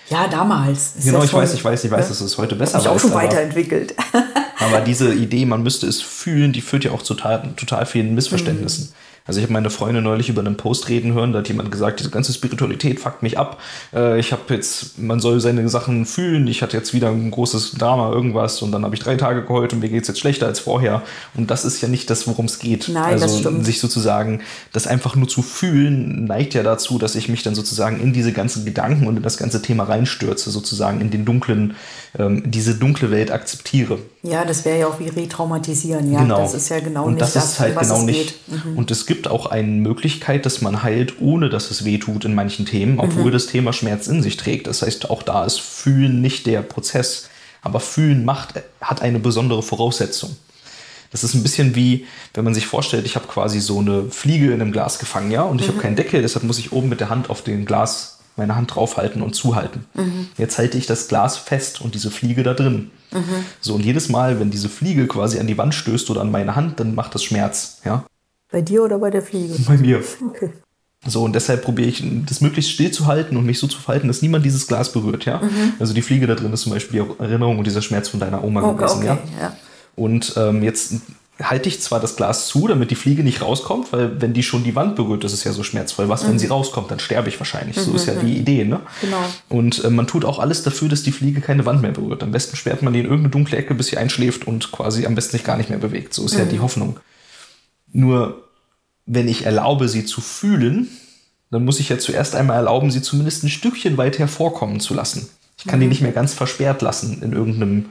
Ja, 0.10 0.28
damals. 0.28 0.96
Ist 0.98 1.06
genau, 1.06 1.20
ja 1.20 1.26
ich 1.26 1.34
weiß, 1.34 1.56
ich 1.56 1.66
weiß, 1.66 1.84
ich 1.84 1.92
weiß, 1.92 2.06
ja? 2.06 2.10
dass 2.10 2.22
es 2.22 2.38
heute 2.38 2.56
besser 2.56 2.78
ist. 2.78 2.88
auch 2.88 3.00
schon 3.00 3.14
weiterentwickelt. 3.14 3.96
aber 4.60 4.82
diese 4.86 5.12
Idee, 5.12 5.46
man 5.48 5.64
müsste 5.64 5.88
es 5.88 6.04
fühlen, 6.04 6.54
die 6.54 6.62
führt 6.62 6.84
ja 6.84 6.92
auch 6.92 7.02
zu 7.02 7.16
total, 7.16 7.50
total 7.56 7.88
vielen 7.88 8.14
Missverständnissen. 8.14 8.86
Mhm. 8.86 9.09
Also 9.30 9.42
ich 9.42 9.44
habe 9.44 9.54
meine 9.54 9.70
Freunde 9.70 10.02
neulich 10.02 10.28
über 10.28 10.42
einen 10.42 10.58
Post 10.58 10.90
reden 10.90 11.14
hören, 11.14 11.34
da 11.34 11.40
hat 11.40 11.48
jemand 11.48 11.72
gesagt, 11.72 12.00
diese 12.00 12.10
ganze 12.10 12.34
Spiritualität 12.34 13.00
fuckt 13.00 13.22
mich 13.22 13.38
ab. 13.38 13.62
Äh, 13.94 14.20
ich 14.20 14.32
habe 14.32 14.42
jetzt, 14.56 14.98
man 14.98 15.20
soll 15.20 15.40
seine 15.40 15.70
Sachen 15.70 16.08
fühlen. 16.08 16.48
Ich 16.48 16.64
hatte 16.64 16.76
jetzt 16.76 16.96
wieder 16.96 17.10
ein 17.10 17.30
großes 17.30 17.74
Drama, 17.74 18.12
irgendwas 18.12 18.64
und 18.64 18.72
dann 18.72 18.84
habe 18.84 18.96
ich 18.96 19.02
drei 19.02 19.18
Tage 19.18 19.44
geheult 19.44 19.72
und 19.72 19.82
mir 19.82 19.90
geht 19.90 20.02
es 20.02 20.08
jetzt 20.08 20.20
schlechter 20.20 20.48
als 20.48 20.60
vorher. 20.60 21.04
Und 21.36 21.52
das 21.52 21.64
ist 21.64 21.80
ja 21.80 21.88
nicht 21.88 22.10
das, 22.10 22.28
worum 22.28 22.46
es 22.46 22.58
geht. 22.58 22.90
Nein, 22.90 23.04
also 23.04 23.28
das 23.28 23.38
stimmt. 23.38 23.64
sich 23.64 23.80
sozusagen, 23.80 24.42
das 24.74 24.88
einfach 24.88 25.16
nur 25.16 25.28
zu 25.28 25.44
fühlen, 25.44 26.26
neigt 26.26 26.56
ja 26.56 26.64
dazu, 26.64 26.98
dass 26.98 27.14
ich 27.14 27.30
mich 27.30 27.44
dann 27.44 27.54
sozusagen 27.54 28.02
in 28.02 28.14
diese 28.14 28.34
ganzen 28.34 28.66
Gedanken 28.66 29.06
und 29.06 29.18
in 29.18 29.22
das 29.22 29.38
ganze 29.38 29.62
Thema 29.62 29.84
reinstürze, 29.84 30.50
sozusagen 30.50 31.02
in 31.02 31.12
den 31.12 31.24
dunklen, 31.24 31.76
ähm, 32.18 32.44
diese 32.46 32.76
dunkle 32.76 33.12
Welt 33.12 33.32
akzeptiere. 33.32 34.00
Ja, 34.24 34.44
das 34.44 34.66
wäre 34.66 34.80
ja 34.80 34.88
auch 34.88 35.00
wie 35.00 35.10
retraumatisieren. 35.10 36.12
Ja, 36.12 36.22
genau. 36.22 36.38
das 36.38 36.54
ist 36.56 36.70
ja 36.70 36.80
genau 36.80 37.06
und 37.06 37.14
nicht 37.14 37.22
das, 37.22 37.34
das 37.34 37.52
ist 37.52 37.60
halt 37.60 37.76
was 37.76 37.90
genau 37.90 38.02
nicht. 38.04 38.36
Mhm. 38.48 38.78
Und 38.78 38.90
es 38.90 39.06
gibt 39.06 39.28
auch 39.28 39.46
eine 39.46 39.68
Möglichkeit, 39.68 40.46
dass 40.46 40.62
man 40.62 40.82
heilt, 40.82 41.22
ohne 41.22 41.50
dass 41.50 41.70
es 41.70 41.86
weh 41.86 42.00
tut 42.00 42.26
in 42.26 42.34
manchen 42.34 42.66
Themen, 42.66 43.00
obwohl 43.00 43.26
mhm. 43.26 43.32
das 43.32 43.48
Thema 43.48 43.74
Schmerz 43.74 44.08
in 44.08 44.24
sich 44.24 44.38
trägt. 44.38 44.68
Das 44.68 44.82
heißt, 44.82 45.10
auch 45.10 45.22
da 45.22 45.46
ist 45.46 45.60
Fühlen 45.60 46.22
nicht 46.22 46.46
der 46.48 46.62
Prozess. 46.62 47.30
Aber 47.62 47.80
Fühlen 47.80 48.26
macht, 48.26 48.56
hat 48.82 49.02
eine 49.02 49.20
besondere 49.20 49.62
Voraussetzung. 49.62 50.36
Das 51.12 51.24
ist 51.24 51.34
ein 51.34 51.44
bisschen 51.44 51.76
wie, 51.76 52.06
wenn 52.34 52.44
man 52.44 52.54
sich 52.54 52.68
vorstellt, 52.68 53.06
ich 53.06 53.16
habe 53.16 53.28
quasi 53.28 53.60
so 53.60 53.80
eine 53.80 54.10
Fliege 54.12 54.48
in 54.48 54.62
einem 54.62 54.72
Glas 54.72 55.00
gefangen, 55.00 55.32
ja, 55.32 55.42
und 55.42 55.60
ich 55.60 55.68
mhm. 55.68 55.72
habe 55.72 55.82
keinen 55.82 55.96
Deckel, 55.96 56.22
deshalb 56.22 56.46
muss 56.46 56.60
ich 56.60 56.72
oben 56.72 56.90
mit 56.90 57.00
der 57.00 57.10
Hand 57.10 57.30
auf 57.30 57.42
den 57.42 57.66
Glas 57.66 58.19
meine 58.36 58.56
Hand 58.56 58.76
draufhalten 58.76 59.22
und 59.22 59.34
zuhalten. 59.34 59.86
Mhm. 59.94 60.28
Jetzt 60.38 60.58
halte 60.58 60.78
ich 60.78 60.86
das 60.86 61.08
Glas 61.08 61.38
fest 61.38 61.82
und 61.82 61.96
diese 61.96 62.12
Fliege 62.12 62.44
da 62.44 62.54
drin. 62.54 62.92
Mhm. 63.12 63.46
So, 63.60 63.76
und 63.76 63.86
jedes 63.86 64.10
Mal, 64.10 64.40
wenn 64.40 64.52
diese 64.52 64.70
Fliege 64.70 65.08
quasi 65.08 65.40
an 65.40 65.48
die 65.48 65.58
Wand 65.58 65.74
stößt 65.74 66.10
oder 66.10 66.22
an 66.22 66.32
meine 66.32 66.56
Hand, 66.56 66.80
dann 66.80 66.96
macht 66.96 67.16
das 67.16 67.24
Schmerz. 67.24 67.82
Ja? 67.84 68.06
Bei 68.52 68.62
dir 68.62 68.84
oder 68.84 69.00
bei 69.00 69.10
der 69.10 69.22
Fliege? 69.22 69.56
Bei 69.68 69.78
mir. 69.78 70.04
Okay. 70.28 70.52
So, 71.06 71.24
und 71.24 71.34
deshalb 71.34 71.64
probiere 71.64 71.88
ich, 71.88 72.04
das 72.26 72.42
möglichst 72.42 72.72
still 72.72 72.92
zu 72.92 73.08
halten 73.08 73.38
und 73.38 73.46
mich 73.46 73.58
so 73.60 73.68
zu 73.68 73.80
verhalten, 73.80 74.08
dass 74.10 74.22
niemand 74.22 74.46
dieses 74.46 74.68
Glas 74.68 74.92
berührt, 74.92 75.24
ja. 75.24 75.40
Mhm. 75.40 75.74
Also 75.80 75.94
die 75.94 76.02
Fliege 76.02 76.28
da 76.28 76.36
drin 76.36 76.52
ist 76.52 76.62
zum 76.62 76.74
Beispiel 76.74 77.02
die 77.02 77.24
Erinnerung 77.24 77.58
und 77.58 77.66
dieser 77.66 77.82
Schmerz 77.82 78.10
von 78.10 78.20
deiner 78.20 78.44
Oma 78.44 78.62
okay, 78.62 78.78
gewesen, 78.78 78.98
okay, 78.98 79.08
ja? 79.08 79.18
ja. 79.42 79.58
Und 79.96 80.34
ähm, 80.36 80.62
jetzt 80.62 80.96
halte 81.42 81.70
ich 81.70 81.82
zwar 81.82 82.00
das 82.00 82.16
Glas 82.16 82.48
zu, 82.48 82.68
damit 82.68 82.92
die 82.92 82.96
Fliege 82.96 83.24
nicht 83.24 83.42
rauskommt, 83.42 83.94
weil 83.94 84.22
wenn 84.22 84.34
die 84.34 84.44
schon 84.44 84.64
die 84.64 84.76
Wand 84.76 84.96
berührt, 84.96 85.24
das 85.24 85.32
ist 85.32 85.46
ja 85.46 85.54
so 85.54 85.64
schmerzvoll. 85.64 86.10
Was, 86.10 86.24
mhm. 86.24 86.30
wenn 86.30 86.40
sie 86.40 86.48
rauskommt, 86.48 86.92
dann 86.92 87.00
sterbe 87.00 87.30
ich 87.30 87.40
wahrscheinlich. 87.40 87.78
Mhm. 87.78 87.82
So 87.82 87.94
ist 87.94 88.08
ja 88.08 88.16
mhm. 88.16 88.26
die 88.26 88.38
Idee, 88.38 88.66
ne? 88.66 88.82
Genau. 89.02 89.18
Und 89.48 89.84
äh, 89.84 89.90
man 89.90 90.06
tut 90.06 90.26
auch 90.26 90.40
alles 90.40 90.64
dafür, 90.64 90.90
dass 90.90 91.04
die 91.04 91.12
Fliege 91.12 91.40
keine 91.40 91.66
Wand 91.66 91.82
mehr 91.82 91.92
berührt. 91.92 92.24
Am 92.24 92.32
besten 92.32 92.58
sperrt 92.58 92.82
man 92.82 92.92
die 92.92 93.00
in 93.00 93.06
irgendeine 93.06 93.30
dunkle 93.30 93.58
Ecke, 93.58 93.74
bis 93.74 93.88
sie 93.88 93.98
einschläft 93.98 94.48
und 94.48 94.72
quasi 94.72 95.06
am 95.06 95.16
besten 95.16 95.32
sich 95.32 95.46
gar 95.46 95.56
nicht 95.56 95.70
mehr 95.70 95.80
bewegt. 95.80 96.14
So 96.14 96.26
ist 96.26 96.34
mhm. 96.34 96.40
ja 96.40 96.46
die 96.46 96.60
Hoffnung. 96.60 97.00
Nur, 97.92 98.44
wenn 99.06 99.28
ich 99.30 99.46
erlaube, 99.46 99.88
sie 99.88 100.06
zu 100.06 100.20
fühlen, 100.20 100.90
dann 101.52 101.64
muss 101.64 101.80
ich 101.80 101.90
ja 101.90 101.98
zuerst 101.98 102.36
einmal 102.36 102.58
erlauben, 102.58 102.92
sie 102.92 103.02
zumindest 103.02 103.44
ein 103.44 103.50
Stückchen 103.50 103.98
weit 103.98 104.20
hervorkommen 104.20 104.80
zu 104.82 104.94
lassen. 104.94 105.30
Ich 105.58 105.66
kann 105.66 105.80
die 105.80 105.86
mhm. 105.86 105.92
nicht 105.92 106.02
mehr 106.02 106.12
ganz 106.12 106.34
versperrt 106.34 106.82
lassen 106.82 107.22
in 107.22 107.32
irgendeinem 107.32 107.86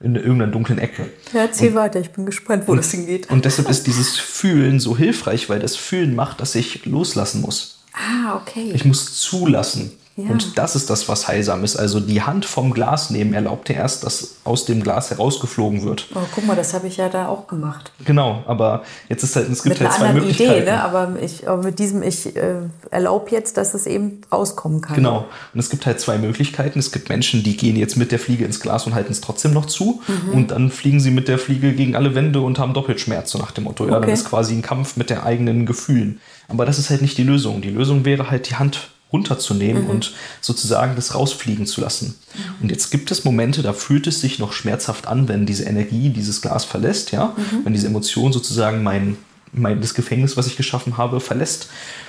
in 0.00 0.16
irgendeiner 0.16 0.50
dunklen 0.50 0.78
Ecke. 0.78 1.10
Ja, 1.32 1.40
erzähl 1.40 1.70
und, 1.70 1.74
weiter, 1.74 2.00
ich 2.00 2.10
bin 2.10 2.26
gespannt, 2.26 2.66
wo 2.66 2.72
und, 2.72 2.78
das 2.78 2.90
hingeht. 2.90 3.30
Und 3.30 3.44
deshalb 3.44 3.68
ist 3.68 3.86
dieses 3.86 4.16
Fühlen 4.16 4.80
so 4.80 4.96
hilfreich, 4.96 5.48
weil 5.48 5.60
das 5.60 5.76
Fühlen 5.76 6.14
macht, 6.14 6.40
dass 6.40 6.54
ich 6.54 6.86
loslassen 6.86 7.42
muss. 7.42 7.80
Ah, 7.92 8.36
okay. 8.36 8.72
Ich 8.72 8.84
muss 8.84 9.20
zulassen. 9.20 9.92
Und 10.28 10.58
das 10.58 10.76
ist 10.76 10.90
das, 10.90 11.08
was 11.08 11.28
heilsam 11.28 11.64
ist. 11.64 11.76
Also 11.76 12.00
die 12.00 12.22
Hand 12.22 12.44
vom 12.44 12.72
Glas 12.72 13.10
nehmen 13.10 13.32
erlaubt 13.32 13.68
dir 13.68 13.76
erst, 13.76 14.04
dass 14.04 14.36
aus 14.44 14.64
dem 14.64 14.82
Glas 14.82 15.10
herausgeflogen 15.10 15.84
wird. 15.84 16.08
Oh, 16.14 16.18
guck 16.34 16.46
mal, 16.46 16.56
das 16.56 16.74
habe 16.74 16.88
ich 16.88 16.96
ja 16.96 17.08
da 17.08 17.28
auch 17.28 17.46
gemacht. 17.46 17.92
Genau, 18.04 18.42
aber 18.46 18.82
jetzt 19.08 19.22
ist 19.22 19.36
halt, 19.36 19.48
es 19.50 19.62
gibt 19.62 19.78
mit 19.78 19.88
halt 19.88 19.98
zwei 19.98 20.12
Möglichkeiten. 20.12 20.62
Idee, 20.62 20.70
ne? 20.70 20.82
aber, 20.82 21.12
ich, 21.20 21.48
aber 21.48 21.62
mit 21.62 21.78
diesem, 21.78 22.02
ich 22.02 22.36
äh, 22.36 22.54
erlaube 22.90 23.30
jetzt, 23.30 23.56
dass 23.56 23.74
es 23.74 23.86
eben 23.86 24.22
rauskommen 24.32 24.80
kann. 24.80 24.96
Genau, 24.96 25.26
und 25.54 25.60
es 25.60 25.70
gibt 25.70 25.86
halt 25.86 26.00
zwei 26.00 26.18
Möglichkeiten. 26.18 26.78
Es 26.78 26.92
gibt 26.92 27.08
Menschen, 27.08 27.42
die 27.42 27.56
gehen 27.56 27.76
jetzt 27.76 27.96
mit 27.96 28.12
der 28.12 28.18
Fliege 28.18 28.44
ins 28.44 28.60
Glas 28.60 28.86
und 28.86 28.94
halten 28.94 29.12
es 29.12 29.20
trotzdem 29.20 29.52
noch 29.52 29.66
zu. 29.66 30.00
Mhm. 30.06 30.32
Und 30.32 30.50
dann 30.50 30.70
fliegen 30.70 31.00
sie 31.00 31.10
mit 31.10 31.28
der 31.28 31.38
Fliege 31.38 31.72
gegen 31.72 31.96
alle 31.96 32.14
Wände 32.14 32.40
und 32.40 32.58
haben 32.58 32.74
Doppelschmerz, 32.74 33.30
so 33.30 33.38
nach 33.38 33.52
dem 33.52 33.64
Motto. 33.64 33.86
Ja, 33.86 33.96
okay. 33.96 34.06
dann 34.06 34.10
ist 34.10 34.28
quasi 34.28 34.54
ein 34.54 34.62
Kampf 34.62 34.96
mit 34.96 35.10
den 35.10 35.18
eigenen 35.18 35.66
Gefühlen. 35.66 36.20
Aber 36.48 36.66
das 36.66 36.78
ist 36.78 36.90
halt 36.90 37.02
nicht 37.02 37.16
die 37.16 37.22
Lösung. 37.22 37.62
Die 37.62 37.70
Lösung 37.70 38.04
wäre 38.04 38.30
halt 38.30 38.50
die 38.50 38.56
Hand 38.56 38.90
runterzunehmen 39.12 39.84
mhm. 39.84 39.90
und 39.90 40.14
sozusagen 40.40 40.96
das 40.96 41.14
rausfliegen 41.14 41.66
zu 41.66 41.80
lassen. 41.80 42.14
Mhm. 42.34 42.62
Und 42.62 42.70
jetzt 42.70 42.90
gibt 42.90 43.10
es 43.10 43.24
Momente, 43.24 43.62
da 43.62 43.72
fühlt 43.72 44.06
es 44.06 44.20
sich 44.20 44.38
noch 44.38 44.52
schmerzhaft 44.52 45.06
an, 45.06 45.28
wenn 45.28 45.46
diese 45.46 45.64
Energie 45.64 46.10
dieses 46.10 46.42
Glas 46.42 46.64
verlässt, 46.64 47.12
ja, 47.12 47.34
mhm. 47.36 47.64
wenn 47.64 47.72
diese 47.72 47.88
Emotion 47.88 48.32
sozusagen 48.32 48.82
mein, 48.82 49.16
mein, 49.52 49.80
das 49.80 49.94
Gefängnis, 49.94 50.36
was 50.36 50.46
ich 50.46 50.56
geschaffen 50.56 50.96
habe, 50.96 51.20
verlässt, 51.20 51.68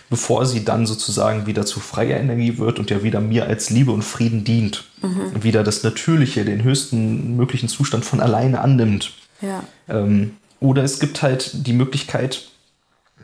bevor 0.09 0.45
sie 0.45 0.63
dann 0.63 0.85
sozusagen 0.85 1.47
wieder 1.47 1.65
zu 1.65 1.79
freier 1.79 2.19
Energie 2.19 2.57
wird 2.57 2.79
und 2.79 2.89
ja 2.89 3.01
wieder 3.01 3.21
mir 3.21 3.47
als 3.47 3.69
Liebe 3.69 3.91
und 3.91 4.03
Frieden 4.03 4.43
dient. 4.43 4.83
Mhm. 5.01 5.43
Wieder 5.43 5.63
das 5.63 5.83
Natürliche, 5.83 6.45
den 6.45 6.63
höchsten 6.63 7.35
möglichen 7.35 7.69
Zustand 7.69 8.05
von 8.05 8.19
alleine 8.19 8.61
annimmt. 8.61 9.13
Ja. 9.41 9.63
Ähm, 9.89 10.33
oder 10.59 10.83
es 10.83 10.99
gibt 10.99 11.23
halt 11.23 11.65
die 11.65 11.73
Möglichkeit, 11.73 12.49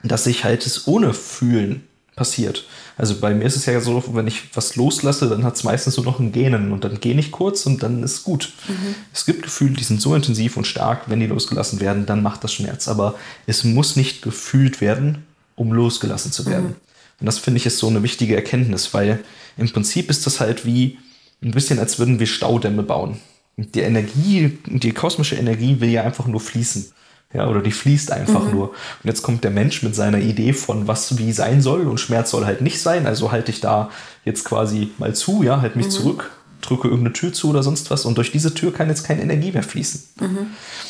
dass 0.03 0.25
ich 0.25 0.43
halt 0.43 0.65
es 0.65 0.87
ohne 0.87 1.13
Fühlen 1.13 1.86
passiert. 2.17 2.65
Also 2.97 3.15
bei 3.21 3.33
mir 3.33 3.45
ist 3.45 3.55
es 3.55 3.65
ja 3.67 3.79
so, 3.79 4.03
wenn 4.13 4.27
ich 4.27 4.43
was 4.55 4.75
loslasse, 4.75 5.29
dann 5.29 5.45
hat 5.45 5.55
es 5.55 5.63
meistens 5.63 5.93
so 5.93 6.01
noch 6.01 6.19
ein 6.19 6.33
Gähnen 6.33 6.73
und 6.73 6.83
dann 6.83 6.99
gähne 6.99 7.21
ich 7.21 7.31
kurz 7.31 7.65
und 7.65 7.81
dann 7.83 8.03
ist 8.03 8.23
gut. 8.23 8.51
Mhm. 8.67 8.95
Es 9.13 9.25
gibt 9.25 9.43
Gefühle, 9.43 9.75
die 9.75 9.83
sind 9.83 10.01
so 10.01 10.15
intensiv 10.15 10.57
und 10.57 10.67
stark, 10.67 11.03
wenn 11.07 11.21
die 11.21 11.27
losgelassen 11.27 11.79
werden, 11.79 12.05
dann 12.05 12.23
macht 12.23 12.43
das 12.43 12.51
Schmerz. 12.51 12.89
Aber 12.89 13.15
es 13.45 13.63
muss 13.63 13.95
nicht 13.95 14.21
gefühlt 14.21 14.81
werden, 14.81 15.23
um 15.55 15.71
losgelassen 15.71 16.33
zu 16.33 16.45
werden. 16.47 16.69
Mhm. 16.69 16.75
Und 17.19 17.25
das 17.27 17.39
finde 17.39 17.59
ich 17.59 17.65
ist 17.65 17.77
so 17.77 17.87
eine 17.87 18.03
wichtige 18.03 18.35
Erkenntnis, 18.35 18.93
weil 18.93 19.23
im 19.57 19.71
Prinzip 19.71 20.09
ist 20.09 20.25
das 20.25 20.39
halt 20.39 20.65
wie 20.65 20.97
ein 21.41 21.51
bisschen, 21.51 21.79
als 21.79 21.99
würden 21.99 22.19
wir 22.19 22.27
Staudämme 22.27 22.83
bauen. 22.83 23.19
Die 23.57 23.81
Energie, 23.81 24.57
die 24.65 24.91
kosmische 24.91 25.35
Energie 25.35 25.79
will 25.79 25.89
ja 25.89 26.03
einfach 26.03 26.27
nur 26.27 26.41
fließen. 26.41 26.91
Ja, 27.33 27.47
oder 27.49 27.61
die 27.61 27.71
fließt 27.71 28.11
einfach 28.11 28.45
mhm. 28.45 28.51
nur. 28.51 28.69
Und 28.69 29.03
jetzt 29.03 29.21
kommt 29.21 29.43
der 29.43 29.51
Mensch 29.51 29.83
mit 29.83 29.95
seiner 29.95 30.19
Idee 30.19 30.53
von 30.53 30.87
was 30.87 31.17
wie 31.17 31.33
sein 31.33 31.61
soll 31.61 31.81
und 31.87 31.99
Schmerz 31.99 32.31
soll 32.31 32.45
halt 32.45 32.61
nicht 32.61 32.81
sein. 32.81 33.05
Also 33.05 33.31
halte 33.31 33.51
ich 33.51 33.59
da 33.59 33.89
jetzt 34.23 34.45
quasi 34.45 34.91
mal 34.97 35.13
zu, 35.13 35.43
ja, 35.43 35.61
halt 35.61 35.75
mich 35.75 35.87
mhm. 35.87 35.91
zurück, 35.91 36.31
drücke 36.61 36.87
irgendeine 36.87 37.13
Tür 37.13 37.33
zu 37.33 37.49
oder 37.49 37.63
sonst 37.63 37.91
was 37.91 38.05
und 38.05 38.17
durch 38.17 38.31
diese 38.31 38.53
Tür 38.53 38.73
kann 38.73 38.87
jetzt 38.89 39.03
keine 39.03 39.21
Energie 39.21 39.51
mehr 39.51 39.63
fließen. 39.63 40.03
Mhm. 40.21 40.47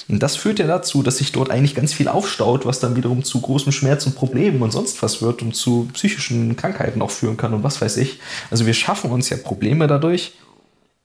Und 0.09 0.23
das 0.23 0.35
führt 0.35 0.59
ja 0.59 0.67
dazu, 0.67 1.03
dass 1.03 1.17
sich 1.17 1.31
dort 1.31 1.49
eigentlich 1.49 1.75
ganz 1.75 1.93
viel 1.93 2.07
aufstaut, 2.07 2.65
was 2.65 2.79
dann 2.79 2.95
wiederum 2.95 3.23
zu 3.23 3.41
großem 3.41 3.71
Schmerz 3.71 4.05
und 4.05 4.15
Problemen 4.15 4.61
und 4.61 4.71
sonst 4.71 5.01
was 5.03 5.21
wird 5.21 5.41
und 5.41 5.55
zu 5.55 5.89
psychischen 5.93 6.55
Krankheiten 6.55 7.01
auch 7.01 7.11
führen 7.11 7.37
kann 7.37 7.53
und 7.53 7.63
was 7.63 7.81
weiß 7.81 7.97
ich. 7.97 8.19
Also 8.49 8.65
wir 8.65 8.73
schaffen 8.73 9.11
uns 9.11 9.29
ja 9.29 9.37
Probleme 9.37 9.87
dadurch, 9.87 10.33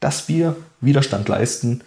dass 0.00 0.28
wir 0.28 0.56
Widerstand 0.80 1.28
leisten 1.28 1.82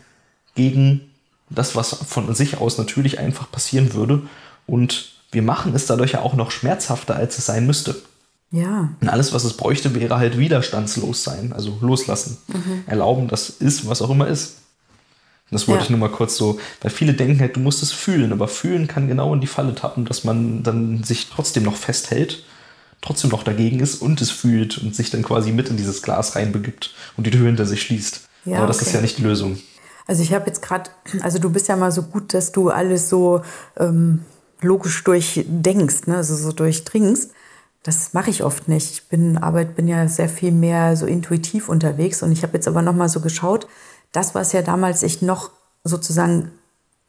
gegen 0.56 1.02
das, 1.50 1.76
was 1.76 1.90
von 1.90 2.34
sich 2.34 2.58
aus 2.58 2.78
natürlich 2.78 3.20
einfach 3.20 3.52
passieren 3.52 3.94
würde. 3.94 4.24
Und 4.66 5.12
wir 5.32 5.42
machen 5.42 5.76
es 5.76 5.86
dadurch 5.86 6.14
ja 6.14 6.22
auch 6.22 6.34
noch 6.34 6.52
schmerzhafter, 6.52 7.16
als 7.16 7.38
es 7.38 7.46
sein 7.46 7.66
müsste. 7.66 7.96
Ja. 8.52 8.90
Und 9.02 9.10
alles, 9.10 9.34
was 9.34 9.44
es 9.44 9.58
bräuchte, 9.58 9.96
wäre 9.96 10.18
halt 10.18 10.38
widerstandslos 10.38 11.24
sein, 11.24 11.52
also 11.54 11.78
loslassen. 11.82 12.38
Mhm. 12.48 12.84
Erlauben, 12.88 13.28
dass 13.28 13.50
ist, 13.50 13.88
was 13.88 14.02
auch 14.02 14.10
immer 14.10 14.28
ist. 14.28 14.58
Das 15.52 15.68
wollte 15.68 15.82
ja. 15.82 15.84
ich 15.86 15.90
nur 15.92 16.00
mal 16.00 16.10
kurz 16.10 16.38
so, 16.38 16.60
weil 16.82 16.90
viele 16.90 17.14
denken 17.14 17.40
halt, 17.40 17.56
du 17.56 17.60
musst 17.60 17.84
es 17.84 17.92
fühlen, 17.92 18.32
aber 18.32 18.48
fühlen 18.48 18.88
kann 18.88 19.08
genau 19.08 19.34
in 19.34 19.42
die 19.42 19.48
Falle 19.48 19.76
tappen, 19.76 20.06
dass 20.06 20.24
man 20.24 20.64
dann 20.64 21.04
sich 21.04 21.28
trotzdem 21.30 21.64
noch 21.64 21.76
festhält, 21.76 22.44
trotzdem 23.02 23.30
noch 23.30 23.44
dagegen 23.44 23.80
ist 23.80 24.02
und 24.02 24.22
es 24.22 24.32
fühlt 24.32 24.80
und 24.80 24.96
sich 24.96 25.12
dann 25.12 25.22
quasi 25.22 25.52
mit 25.52 25.70
in 25.70 25.78
dieses 25.78 26.02
Glas 26.02 26.36
reinbegibt 26.36 26.96
und 27.16 27.28
die 27.28 27.32
Tür 27.32 27.46
hinter 27.46 27.66
sich 27.66 27.84
schließt. 27.84 28.22
Ja, 28.46 28.58
aber 28.58 28.68
das 28.68 28.78
okay. 28.78 28.88
ist 28.88 28.94
ja 28.94 29.02
nicht 29.02 29.18
die 29.20 29.24
Lösung. 29.24 29.60
Also 30.08 30.22
ich 30.22 30.34
habe 30.34 30.48
jetzt 30.48 30.62
gerade, 30.62 30.90
also 31.22 31.40
du 31.40 31.50
bist 31.50 31.68
ja 31.68 31.76
mal 31.76 31.92
so 31.92 32.04
gut, 32.04 32.34
dass 32.34 32.52
du 32.52 32.70
alles 32.70 33.10
so 33.10 33.42
ähm, 33.78 34.22
logisch 34.62 35.04
durchdenkst, 35.04 36.08
ne? 36.08 36.18
also 36.18 36.36
so 36.36 36.52
durchdringst. 36.52 37.32
Das 37.84 38.14
mache 38.14 38.32
ich 38.32 38.44
oft 38.44 38.68
nicht. 38.68 38.92
Ich 38.92 39.10
bin 39.10 39.38
Arbeit, 39.38 39.76
bin 39.76 39.88
ja 39.88 40.08
sehr 40.08 40.30
viel 40.30 40.52
mehr 40.52 40.96
so 40.98 41.06
intuitiv 41.06 41.70
unterwegs 41.70 42.24
und 42.24 42.32
ich 42.32 42.44
habe 42.44 42.54
jetzt 42.54 42.68
aber 42.68 42.82
noch 42.82 42.96
mal 42.96 43.10
so 43.10 43.20
geschaut. 43.20 43.68
Das, 44.12 44.34
was 44.34 44.54
ja 44.54 44.62
damals 44.62 45.04
ich 45.04 45.22
noch 45.22 45.52
sozusagen 45.84 46.52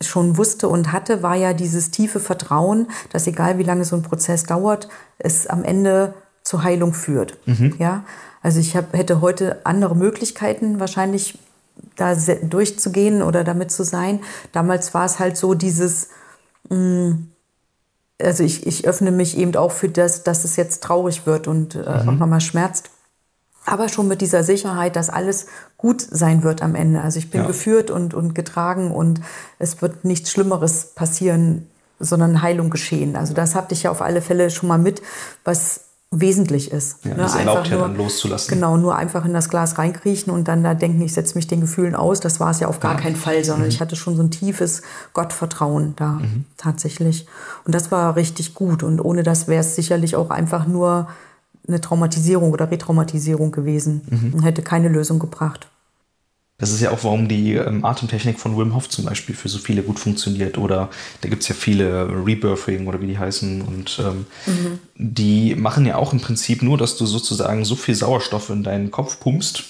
schon 0.02 0.36
wusste 0.36 0.68
und 0.68 0.92
hatte, 0.92 1.22
war 1.22 1.34
ja 1.34 1.54
dieses 1.54 1.90
tiefe 1.90 2.20
Vertrauen, 2.20 2.88
dass 3.10 3.26
egal 3.26 3.58
wie 3.58 3.62
lange 3.62 3.84
so 3.84 3.96
ein 3.96 4.02
Prozess 4.02 4.44
dauert, 4.44 4.88
es 5.18 5.46
am 5.46 5.64
Ende 5.64 6.12
zur 6.42 6.62
Heilung 6.62 6.92
führt. 6.92 7.38
Mhm. 7.46 7.74
Ja, 7.78 8.04
also 8.42 8.60
ich 8.60 8.76
hab, 8.76 8.92
hätte 8.92 9.22
heute 9.22 9.64
andere 9.64 9.96
Möglichkeiten 9.96 10.78
wahrscheinlich 10.78 11.38
da 11.96 12.14
durchzugehen 12.14 13.22
oder 13.22 13.44
damit 13.44 13.70
zu 13.70 13.84
sein. 13.84 14.20
Damals 14.52 14.94
war 14.94 15.04
es 15.04 15.18
halt 15.18 15.36
so 15.36 15.54
dieses 15.54 16.08
mh, 16.68 16.76
mm, 16.76 17.28
also 18.20 18.44
ich, 18.44 18.66
ich 18.66 18.86
öffne 18.86 19.10
mich 19.10 19.36
eben 19.36 19.54
auch 19.56 19.72
für 19.72 19.88
das, 19.88 20.22
dass 20.22 20.44
es 20.44 20.56
jetzt 20.56 20.82
traurig 20.82 21.26
wird 21.26 21.46
und 21.48 21.74
äh, 21.74 21.78
mhm. 21.78 22.08
auch 22.08 22.12
nochmal 22.12 22.40
schmerzt. 22.40 22.90
Aber 23.64 23.88
schon 23.88 24.06
mit 24.06 24.20
dieser 24.20 24.44
Sicherheit, 24.44 24.94
dass 24.94 25.10
alles 25.10 25.46
gut 25.76 26.00
sein 26.00 26.44
wird 26.44 26.62
am 26.62 26.74
Ende. 26.74 27.00
Also 27.00 27.18
ich 27.18 27.30
bin 27.30 27.42
ja. 27.42 27.46
geführt 27.46 27.90
und, 27.90 28.14
und 28.14 28.34
getragen 28.34 28.92
und 28.92 29.20
es 29.58 29.82
wird 29.82 30.04
nichts 30.04 30.30
Schlimmeres 30.30 30.92
passieren, 30.94 31.66
sondern 31.98 32.42
Heilung 32.42 32.70
geschehen. 32.70 33.16
Also 33.16 33.34
das 33.34 33.54
hatte 33.54 33.74
ich 33.74 33.82
ja 33.82 33.90
auf 33.90 34.02
alle 34.02 34.22
Fälle 34.22 34.50
schon 34.50 34.68
mal 34.68 34.78
mit, 34.78 35.02
was 35.44 35.85
wesentlich 36.20 36.70
ist. 36.70 37.04
Ja, 37.04 37.10
ne? 37.10 37.16
Das 37.16 37.34
erlaubt 37.34 37.68
ja 37.68 37.78
dann 37.78 37.96
loszulassen. 37.96 38.54
Genau, 38.54 38.76
nur 38.76 38.96
einfach 38.96 39.24
in 39.24 39.32
das 39.32 39.48
Glas 39.48 39.78
reinkriechen 39.78 40.32
und 40.32 40.48
dann 40.48 40.62
da 40.62 40.74
denken, 40.74 41.00
ich 41.02 41.12
setze 41.14 41.34
mich 41.36 41.46
den 41.46 41.60
Gefühlen 41.60 41.94
aus. 41.94 42.20
Das 42.20 42.40
war 42.40 42.50
es 42.50 42.60
ja 42.60 42.68
auf 42.68 42.80
gar 42.80 42.94
ja. 42.94 43.00
keinen 43.00 43.16
Fall, 43.16 43.44
sondern 43.44 43.64
mhm. 43.64 43.70
ich 43.70 43.80
hatte 43.80 43.96
schon 43.96 44.16
so 44.16 44.22
ein 44.22 44.30
tiefes 44.30 44.82
Gottvertrauen 45.12 45.94
da 45.96 46.12
mhm. 46.12 46.44
tatsächlich. 46.56 47.26
Und 47.64 47.74
das 47.74 47.90
war 47.90 48.16
richtig 48.16 48.54
gut. 48.54 48.82
Und 48.82 49.00
ohne 49.00 49.22
das 49.22 49.48
wäre 49.48 49.60
es 49.60 49.76
sicherlich 49.76 50.16
auch 50.16 50.30
einfach 50.30 50.66
nur 50.66 51.08
eine 51.68 51.80
Traumatisierung 51.80 52.52
oder 52.52 52.70
Retraumatisierung 52.70 53.50
gewesen 53.50 54.02
mhm. 54.08 54.34
und 54.34 54.42
hätte 54.42 54.62
keine 54.62 54.88
Lösung 54.88 55.18
gebracht. 55.18 55.68
Das 56.58 56.70
ist 56.70 56.80
ja 56.80 56.90
auch, 56.90 57.04
warum 57.04 57.28
die 57.28 57.54
ähm, 57.54 57.84
Atemtechnik 57.84 58.40
von 58.40 58.56
Wim 58.56 58.74
Hof 58.74 58.88
zum 58.88 59.04
Beispiel 59.04 59.34
für 59.34 59.50
so 59.50 59.58
viele 59.58 59.82
gut 59.82 59.98
funktioniert. 59.98 60.56
Oder 60.56 60.88
da 61.20 61.28
gibt 61.28 61.42
es 61.42 61.48
ja 61.48 61.54
viele 61.54 62.08
Rebirthing 62.08 62.86
oder 62.86 63.00
wie 63.02 63.08
die 63.08 63.18
heißen. 63.18 63.60
Und 63.60 64.00
ähm, 64.02 64.26
mhm. 64.46 64.78
die 64.94 65.54
machen 65.54 65.84
ja 65.84 65.96
auch 65.96 66.14
im 66.14 66.20
Prinzip 66.20 66.62
nur, 66.62 66.78
dass 66.78 66.96
du 66.96 67.04
sozusagen 67.04 67.64
so 67.66 67.76
viel 67.76 67.94
Sauerstoff 67.94 68.48
in 68.48 68.62
deinen 68.62 68.90
Kopf 68.90 69.20
pumpst 69.20 69.64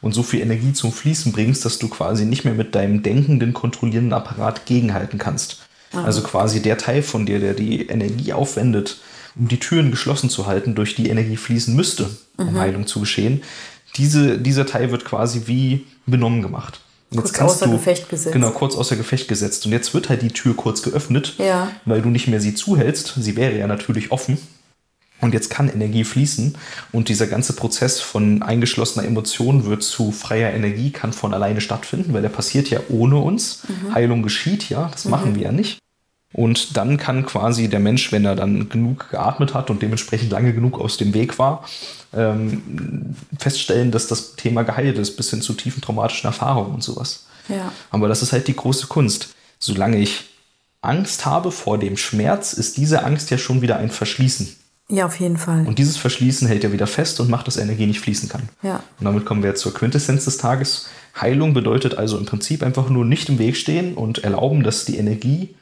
und 0.00 0.12
so 0.12 0.24
viel 0.24 0.40
Energie 0.40 0.72
zum 0.72 0.92
Fließen 0.92 1.30
bringst, 1.30 1.64
dass 1.64 1.78
du 1.78 1.88
quasi 1.88 2.24
nicht 2.24 2.44
mehr 2.44 2.54
mit 2.54 2.74
deinem 2.74 3.04
denkenden, 3.04 3.54
kontrollierenden 3.54 4.12
Apparat 4.12 4.66
gegenhalten 4.66 5.18
kannst. 5.18 5.62
Mhm. 5.92 6.00
Also 6.00 6.22
quasi 6.22 6.60
der 6.60 6.78
Teil 6.78 7.02
von 7.02 7.26
dir, 7.26 7.38
der 7.38 7.54
die 7.54 7.86
Energie 7.86 8.32
aufwendet, 8.32 8.98
um 9.36 9.46
die 9.46 9.60
Türen 9.60 9.92
geschlossen 9.92 10.30
zu 10.30 10.46
halten, 10.46 10.74
durch 10.74 10.96
die 10.96 11.08
Energie 11.08 11.36
fließen 11.36 11.74
müsste, 11.74 12.10
um 12.36 12.52
mhm. 12.52 12.58
Heilung 12.58 12.86
zu 12.86 13.00
geschehen, 13.00 13.42
diese, 13.96 14.38
dieser 14.38 14.66
Teil 14.66 14.90
wird 14.90 15.04
quasi 15.04 15.42
wie 15.46 15.86
benommen 16.06 16.42
gemacht. 16.42 16.80
Jetzt 17.10 17.34
kurz 17.34 17.52
außer 17.52 17.66
du, 17.66 17.72
Gefecht 17.72 18.08
gesetzt. 18.08 18.32
Genau, 18.32 18.50
kurz 18.50 18.74
außer 18.74 18.96
Gefecht 18.96 19.28
gesetzt. 19.28 19.66
Und 19.66 19.72
jetzt 19.72 19.94
wird 19.94 20.08
halt 20.08 20.22
die 20.22 20.30
Tür 20.30 20.56
kurz 20.56 20.82
geöffnet, 20.82 21.34
ja. 21.38 21.70
weil 21.84 22.02
du 22.02 22.08
nicht 22.08 22.28
mehr 22.28 22.40
sie 22.40 22.54
zuhältst. 22.54 23.14
Sie 23.18 23.36
wäre 23.36 23.56
ja 23.56 23.66
natürlich 23.66 24.10
offen. 24.10 24.38
Und 25.20 25.32
jetzt 25.32 25.48
kann 25.48 25.68
Energie 25.68 26.04
fließen 26.04 26.56
und 26.92 27.08
dieser 27.08 27.26
ganze 27.26 27.54
Prozess 27.54 28.00
von 28.00 28.42
eingeschlossener 28.42 29.06
Emotion 29.06 29.64
wird 29.64 29.82
zu 29.82 30.12
freier 30.12 30.52
Energie, 30.52 30.90
kann 30.90 31.12
von 31.12 31.32
alleine 31.32 31.60
stattfinden, 31.62 32.12
weil 32.12 32.20
der 32.20 32.28
passiert 32.28 32.68
ja 32.68 32.80
ohne 32.90 33.16
uns. 33.16 33.62
Mhm. 33.68 33.94
Heilung 33.94 34.22
geschieht 34.22 34.68
ja, 34.68 34.88
das 34.92 35.04
mhm. 35.04 35.10
machen 35.12 35.34
wir 35.36 35.42
ja 35.42 35.52
nicht. 35.52 35.78
Und 36.34 36.76
dann 36.76 36.96
kann 36.96 37.24
quasi 37.24 37.68
der 37.68 37.78
Mensch, 37.78 38.10
wenn 38.10 38.24
er 38.24 38.34
dann 38.34 38.68
genug 38.68 39.10
geatmet 39.10 39.54
hat 39.54 39.70
und 39.70 39.80
dementsprechend 39.80 40.32
lange 40.32 40.52
genug 40.52 40.80
aus 40.80 40.96
dem 40.96 41.14
Weg 41.14 41.38
war, 41.38 41.64
ähm, 42.12 43.14
feststellen, 43.38 43.92
dass 43.92 44.08
das 44.08 44.34
Thema 44.34 44.64
geheilt 44.64 44.98
ist, 44.98 45.16
bis 45.16 45.30
hin 45.30 45.42
zu 45.42 45.54
tiefen 45.54 45.80
traumatischen 45.80 46.26
Erfahrungen 46.26 46.74
und 46.74 46.82
sowas. 46.82 47.26
Ja. 47.48 47.72
Aber 47.90 48.08
das 48.08 48.20
ist 48.20 48.32
halt 48.32 48.48
die 48.48 48.56
große 48.56 48.88
Kunst. 48.88 49.34
Solange 49.60 49.98
ich 49.98 50.24
Angst 50.80 51.24
habe 51.24 51.52
vor 51.52 51.78
dem 51.78 51.96
Schmerz, 51.96 52.52
ist 52.52 52.78
diese 52.78 53.04
Angst 53.04 53.30
ja 53.30 53.38
schon 53.38 53.62
wieder 53.62 53.76
ein 53.76 53.90
Verschließen. 53.90 54.56
Ja, 54.88 55.06
auf 55.06 55.20
jeden 55.20 55.38
Fall. 55.38 55.64
Und 55.66 55.78
dieses 55.78 55.96
Verschließen 55.96 56.48
hält 56.48 56.64
ja 56.64 56.72
wieder 56.72 56.88
fest 56.88 57.20
und 57.20 57.30
macht, 57.30 57.46
dass 57.46 57.56
Energie 57.56 57.86
nicht 57.86 58.00
fließen 58.00 58.28
kann. 58.28 58.48
Ja. 58.62 58.82
Und 58.98 59.06
damit 59.06 59.24
kommen 59.24 59.42
wir 59.42 59.50
jetzt 59.50 59.62
zur 59.62 59.72
Quintessenz 59.72 60.24
des 60.24 60.36
Tages. 60.36 60.88
Heilung 61.18 61.54
bedeutet 61.54 61.96
also 61.96 62.18
im 62.18 62.26
Prinzip 62.26 62.64
einfach 62.64 62.90
nur 62.90 63.04
nicht 63.04 63.28
im 63.28 63.38
Weg 63.38 63.56
stehen 63.56 63.94
und 63.94 64.24
erlauben, 64.24 64.64
dass 64.64 64.84
die 64.84 64.98
Energie 64.98 65.54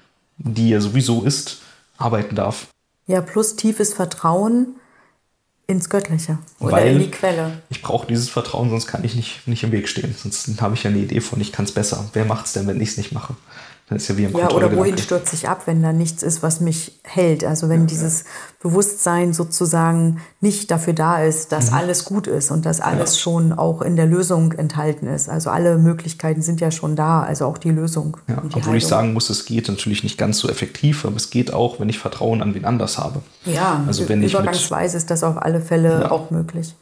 die 0.44 0.70
ja 0.70 0.80
sowieso 0.80 1.22
ist, 1.22 1.60
arbeiten 1.98 2.34
darf. 2.34 2.68
Ja, 3.06 3.20
plus 3.20 3.56
tiefes 3.56 3.94
Vertrauen 3.94 4.76
ins 5.66 5.88
Göttliche 5.88 6.38
oder 6.60 6.72
Weil 6.72 6.92
in 6.92 6.98
die 6.98 7.10
Quelle. 7.10 7.62
Ich 7.70 7.82
brauche 7.82 8.06
dieses 8.06 8.28
Vertrauen, 8.28 8.70
sonst 8.70 8.86
kann 8.86 9.04
ich 9.04 9.14
nicht, 9.14 9.46
nicht 9.46 9.62
im 9.62 9.72
Weg 9.72 9.88
stehen. 9.88 10.14
Sonst 10.16 10.60
habe 10.60 10.74
ich 10.74 10.82
ja 10.82 10.90
eine 10.90 10.98
Idee 10.98 11.20
von, 11.20 11.40
ich 11.40 11.52
kann 11.52 11.64
es 11.64 11.72
besser. 11.72 12.08
Wer 12.12 12.24
macht 12.24 12.46
es 12.46 12.52
denn, 12.52 12.66
wenn 12.66 12.80
ich 12.80 12.90
es 12.90 12.96
nicht 12.96 13.12
mache? 13.12 13.34
Das 13.94 14.02
ist 14.02 14.08
ja 14.08 14.16
wie 14.16 14.24
im 14.24 14.36
Ja, 14.36 14.50
oder 14.50 14.74
wohin 14.76 14.98
stürze 14.98 15.34
ich 15.34 15.48
ab, 15.48 15.62
wenn 15.66 15.82
da 15.82 15.92
nichts 15.92 16.22
ist, 16.22 16.42
was 16.42 16.60
mich 16.60 17.00
hält? 17.04 17.44
Also 17.44 17.68
wenn 17.68 17.82
ja, 17.82 17.86
dieses 17.86 18.20
ja. 18.20 18.26
Bewusstsein 18.62 19.32
sozusagen 19.32 20.20
nicht 20.40 20.70
dafür 20.70 20.92
da 20.92 21.22
ist, 21.22 21.52
dass 21.52 21.70
mhm. 21.70 21.76
alles 21.78 22.04
gut 22.04 22.26
ist 22.26 22.50
und 22.50 22.66
dass 22.66 22.80
alles 22.80 23.16
ja. 23.16 23.20
schon 23.20 23.52
auch 23.52 23.82
in 23.82 23.96
der 23.96 24.06
Lösung 24.06 24.52
enthalten 24.52 25.06
ist. 25.06 25.28
Also 25.28 25.50
alle 25.50 25.78
Möglichkeiten 25.78 26.42
sind 26.42 26.60
ja 26.60 26.70
schon 26.70 26.96
da, 26.96 27.22
also 27.22 27.46
auch 27.46 27.58
die 27.58 27.70
Lösung. 27.70 28.16
Die 28.28 28.32
obwohl 28.32 28.62
Heilung. 28.62 28.76
ich 28.76 28.86
sagen 28.86 29.12
muss, 29.12 29.30
es 29.30 29.44
geht 29.44 29.68
natürlich 29.68 30.02
nicht 30.02 30.18
ganz 30.18 30.38
so 30.38 30.48
effektiv, 30.48 31.04
aber 31.04 31.16
es 31.16 31.30
geht 31.30 31.52
auch, 31.52 31.80
wenn 31.80 31.88
ich 31.88 31.98
Vertrauen 31.98 32.42
an 32.42 32.54
wen 32.54 32.64
anders 32.64 32.98
habe. 32.98 33.22
Ja, 33.44 33.82
also 33.86 34.08
wenn 34.08 34.22
übergangsweise 34.22 34.96
ist 34.96 35.10
das 35.10 35.22
auf 35.22 35.36
alle 35.40 35.60
Fälle 35.60 36.10
auch 36.10 36.30
möglich. 36.30 36.74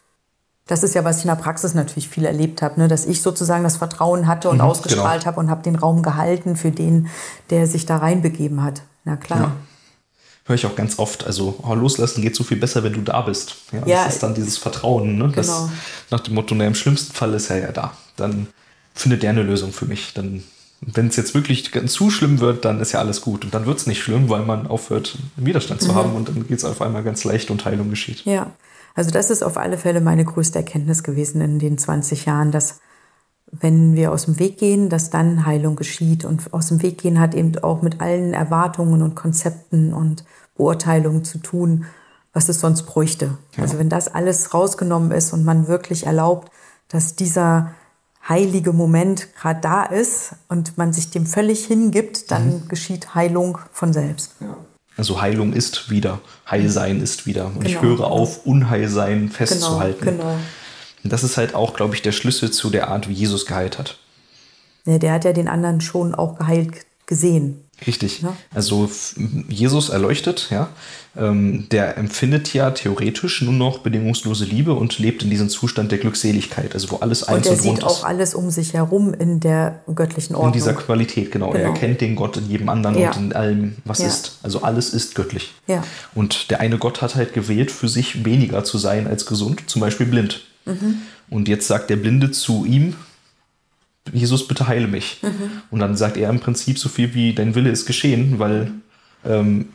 Das 0.70 0.85
ist 0.85 0.94
ja, 0.94 1.02
was 1.04 1.18
ich 1.18 1.24
in 1.24 1.28
der 1.28 1.35
Praxis 1.35 1.74
natürlich 1.74 2.09
viel 2.09 2.24
erlebt 2.24 2.62
habe, 2.62 2.78
ne? 2.78 2.87
dass 2.87 3.04
ich 3.04 3.22
sozusagen 3.22 3.64
das 3.64 3.76
Vertrauen 3.76 4.28
hatte 4.28 4.48
und 4.48 4.59
mhm, 4.59 4.62
ausgestrahlt 4.62 5.22
genau. 5.22 5.26
habe 5.26 5.40
und 5.40 5.50
habe 5.50 5.64
den 5.64 5.74
Raum 5.74 6.04
gehalten 6.04 6.54
für 6.54 6.70
den, 6.70 7.09
der 7.50 7.66
sich 7.66 7.87
da 7.87 7.96
reinbegeben 7.96 8.62
hat. 8.62 8.83
Na 9.04 9.16
klar. 9.16 9.40
Ja. 9.40 9.52
Höre 10.44 10.54
ich 10.54 10.66
auch 10.66 10.76
ganz 10.76 11.00
oft. 11.00 11.26
Also 11.26 11.59
oh, 11.64 11.74
loslassen 11.74 12.22
geht 12.22 12.37
so 12.37 12.44
viel 12.44 12.56
besser, 12.56 12.85
wenn 12.85 12.92
du 12.92 13.00
da 13.00 13.20
bist. 13.22 13.56
Ja, 13.72 13.85
ja 13.85 14.04
das 14.04 14.14
ist 14.14 14.22
dann 14.22 14.35
dieses 14.35 14.59
Vertrauen. 14.59 15.18
Ne? 15.18 15.24
Genau. 15.24 15.35
Das, 15.35 15.68
nach 16.11 16.20
dem 16.20 16.35
Motto, 16.35 16.54
na, 16.54 16.64
im 16.68 16.76
schlimmsten 16.76 17.14
Fall 17.14 17.35
ist 17.35 17.50
er 17.50 17.59
ja 17.59 17.72
da. 17.72 17.92
Dann 18.16 18.46
findet 18.94 19.24
der 19.24 19.30
eine 19.30 19.42
Lösung 19.42 19.72
für 19.72 19.87
mich. 19.87 20.14
Dann 20.14 20.44
wenn 20.80 21.09
es 21.09 21.16
jetzt 21.16 21.35
wirklich 21.35 21.72
ganz 21.72 21.92
zu 21.92 22.11
schlimm 22.11 22.38
wird, 22.38 22.64
dann 22.64 22.80
ist 22.80 22.92
ja 22.92 23.00
alles 23.00 23.22
gut. 23.22 23.44
Und 23.44 23.54
dann 23.54 23.66
wird 23.66 23.78
es 23.78 23.88
nicht 23.88 24.00
schlimm, 24.00 24.28
weil 24.28 24.42
man 24.42 24.68
aufhört, 24.68 25.18
Widerstand 25.35 25.83
zu 25.83 25.90
mhm. 25.90 25.94
haben 25.96 26.14
und 26.14 26.28
dann 26.28 26.46
geht 26.46 26.59
es 26.59 26.64
auf 26.64 26.80
einmal 26.80 27.02
ganz 27.02 27.24
leicht 27.24 27.50
und 27.50 27.64
Heilung 27.64 27.90
geschieht. 27.90 28.24
Ja, 28.24 28.52
also 28.94 29.11
das 29.11 29.31
ist 29.31 29.42
auf 29.42 29.57
alle 29.57 29.79
Fälle 29.79 30.00
meine 30.00 30.24
größte 30.24 30.59
Erkenntnis 30.59 31.03
gewesen 31.03 31.40
in 31.40 31.59
den 31.59 31.79
20 31.79 32.26
Jahren, 32.26 32.50
dass 32.50 32.81
wenn 33.53 33.94
wir 33.96 34.12
aus 34.12 34.26
dem 34.26 34.38
Weg 34.38 34.59
gehen, 34.59 34.88
dass 34.88 35.11
dann 35.11 35.44
Heilung 35.44 35.74
geschieht. 35.76 36.24
Und 36.24 36.53
aus 36.53 36.68
dem 36.68 36.83
Weg 36.83 36.98
gehen 36.98 37.18
hat 37.18 37.35
eben 37.35 37.59
auch 37.59 37.83
mit 37.83 38.00
allen 38.00 38.33
Erwartungen 38.33 39.03
und 39.03 39.16
Konzepten 39.16 39.92
und 39.92 40.24
Beurteilungen 40.57 41.24
zu 41.24 41.38
tun, 41.38 41.85
was 42.33 42.48
es 42.48 42.61
sonst 42.61 42.85
bräuchte. 42.85 43.38
Ja. 43.57 43.64
Also 43.64 43.79
wenn 43.79 43.88
das 43.88 44.07
alles 44.07 44.55
rausgenommen 44.55 45.11
ist 45.11 45.33
und 45.33 45.44
man 45.44 45.66
wirklich 45.66 46.07
erlaubt, 46.07 46.53
dass 46.88 47.16
dieser 47.16 47.72
heilige 48.29 48.72
Moment 48.72 49.35
gerade 49.35 49.61
da 49.61 49.83
ist 49.83 50.35
und 50.48 50.79
man 50.79 50.92
sich 50.92 51.11
dem 51.11 51.26
völlig 51.26 51.64
hingibt, 51.64 52.31
dann 52.31 52.46
Mhm. 52.46 52.68
geschieht 52.68 53.14
Heilung 53.14 53.59
von 53.72 53.92
selbst. 53.92 54.37
Also 54.96 55.20
Heilung 55.20 55.53
ist 55.53 55.90
wieder, 55.90 56.20
Heilsein 56.50 57.00
ist 57.00 57.26
wieder. 57.26 57.46
Und 57.46 57.64
ich 57.64 57.72
Genau, 57.72 57.83
höre 57.83 57.96
genau. 57.96 58.09
auf, 58.09 58.44
Unheilsein 58.46 59.29
festzuhalten. 59.31 60.05
Genau, 60.05 60.37
Und 61.03 61.12
das 61.12 61.22
ist 61.24 61.37
halt 61.37 61.55
auch, 61.55 61.74
glaube 61.74 61.94
ich, 61.94 62.03
der 62.03 62.12
Schlüssel 62.12 62.50
zu 62.50 62.70
der 62.70 62.88
Art, 62.88 63.09
wie 63.09 63.14
Jesus 63.14 63.46
geheilt 63.46 63.79
hat. 63.79 63.98
Ja, 64.87 64.98
der 64.98 65.12
hat 65.12 65.24
ja 65.24 65.33
den 65.33 65.48
anderen 65.48 65.81
schon 65.81 66.14
auch 66.14 66.38
geheilt 66.38 66.74
gesehen. 67.10 67.60
Richtig. 67.86 68.22
Ja. 68.22 68.36
Also 68.54 68.88
Jesus 69.48 69.88
erleuchtet, 69.88 70.48
ja, 70.50 70.68
ähm, 71.16 71.66
der 71.70 71.96
empfindet 71.98 72.52
ja 72.54 72.70
theoretisch 72.70 73.40
nur 73.42 73.54
noch 73.54 73.78
bedingungslose 73.78 74.44
Liebe 74.44 74.74
und 74.74 74.98
lebt 74.98 75.22
in 75.22 75.30
diesem 75.30 75.48
Zustand 75.48 75.90
der 75.90 75.98
Glückseligkeit, 75.98 76.74
also 76.74 76.90
wo 76.92 76.96
alles 76.96 77.22
Und 77.24 77.34
eins 77.34 77.46
er 77.46 77.52
und 77.54 77.64
rund 77.64 77.76
sieht 77.78 77.84
auch 77.84 77.98
ist. 77.98 78.04
alles 78.04 78.34
um 78.34 78.50
sich 78.50 78.74
herum 78.74 79.12
in 79.14 79.40
der 79.40 79.80
göttlichen 79.94 80.32
In 80.32 80.36
Ordnung. 80.36 80.52
dieser 80.52 80.74
Qualität, 80.74 81.32
genau. 81.32 81.52
Er 81.52 81.60
Genau. 81.60 81.72
erkennt 81.72 82.00
den 82.02 82.16
Gott 82.16 82.36
in 82.36 82.48
jedem 82.50 82.68
anderen 82.68 82.96
Ja. 82.98 83.12
und 83.12 83.16
in 83.24 83.32
allem, 83.32 83.76
was 83.84 83.98
Ja. 84.00 84.06
ist. 84.08 84.38
Also 84.42 84.62
alles 84.62 84.90
ist 84.94 85.14
göttlich. 85.14 85.52
Ja. 85.66 85.82
Und 86.14 86.50
der 86.50 86.60
eine 86.60 86.78
Gott 86.78 87.00
hat 87.02 87.14
halt 87.16 87.32
gewählt, 87.32 87.70
für 87.72 87.88
sich 87.88 88.24
weniger 88.24 88.62
zu 88.62 88.78
sein 88.78 89.06
als 89.08 89.24
gesund, 89.26 89.62
zum 89.68 89.80
Beispiel 89.80 90.06
blind. 90.06 90.42
Mhm. 90.66 90.96
Und 91.30 91.48
jetzt 91.48 91.66
sagt 91.66 91.88
der 91.90 91.96
Blinde 91.96 92.30
zu 92.30 92.64
ihm, 92.66 92.94
Jesus, 94.12 94.46
bitte 94.48 94.66
heile 94.68 94.86
mich. 94.86 95.18
Mhm. 95.22 95.62
Und 95.70 95.80
dann 95.80 95.96
sagt 95.96 96.16
er 96.16 96.30
im 96.30 96.40
Prinzip 96.40 96.78
so 96.78 96.88
viel 96.88 97.14
wie, 97.14 97.34
dein 97.34 97.54
Wille 97.54 97.70
ist 97.70 97.86
geschehen, 97.86 98.38
weil 98.38 98.72
ähm, 99.24 99.68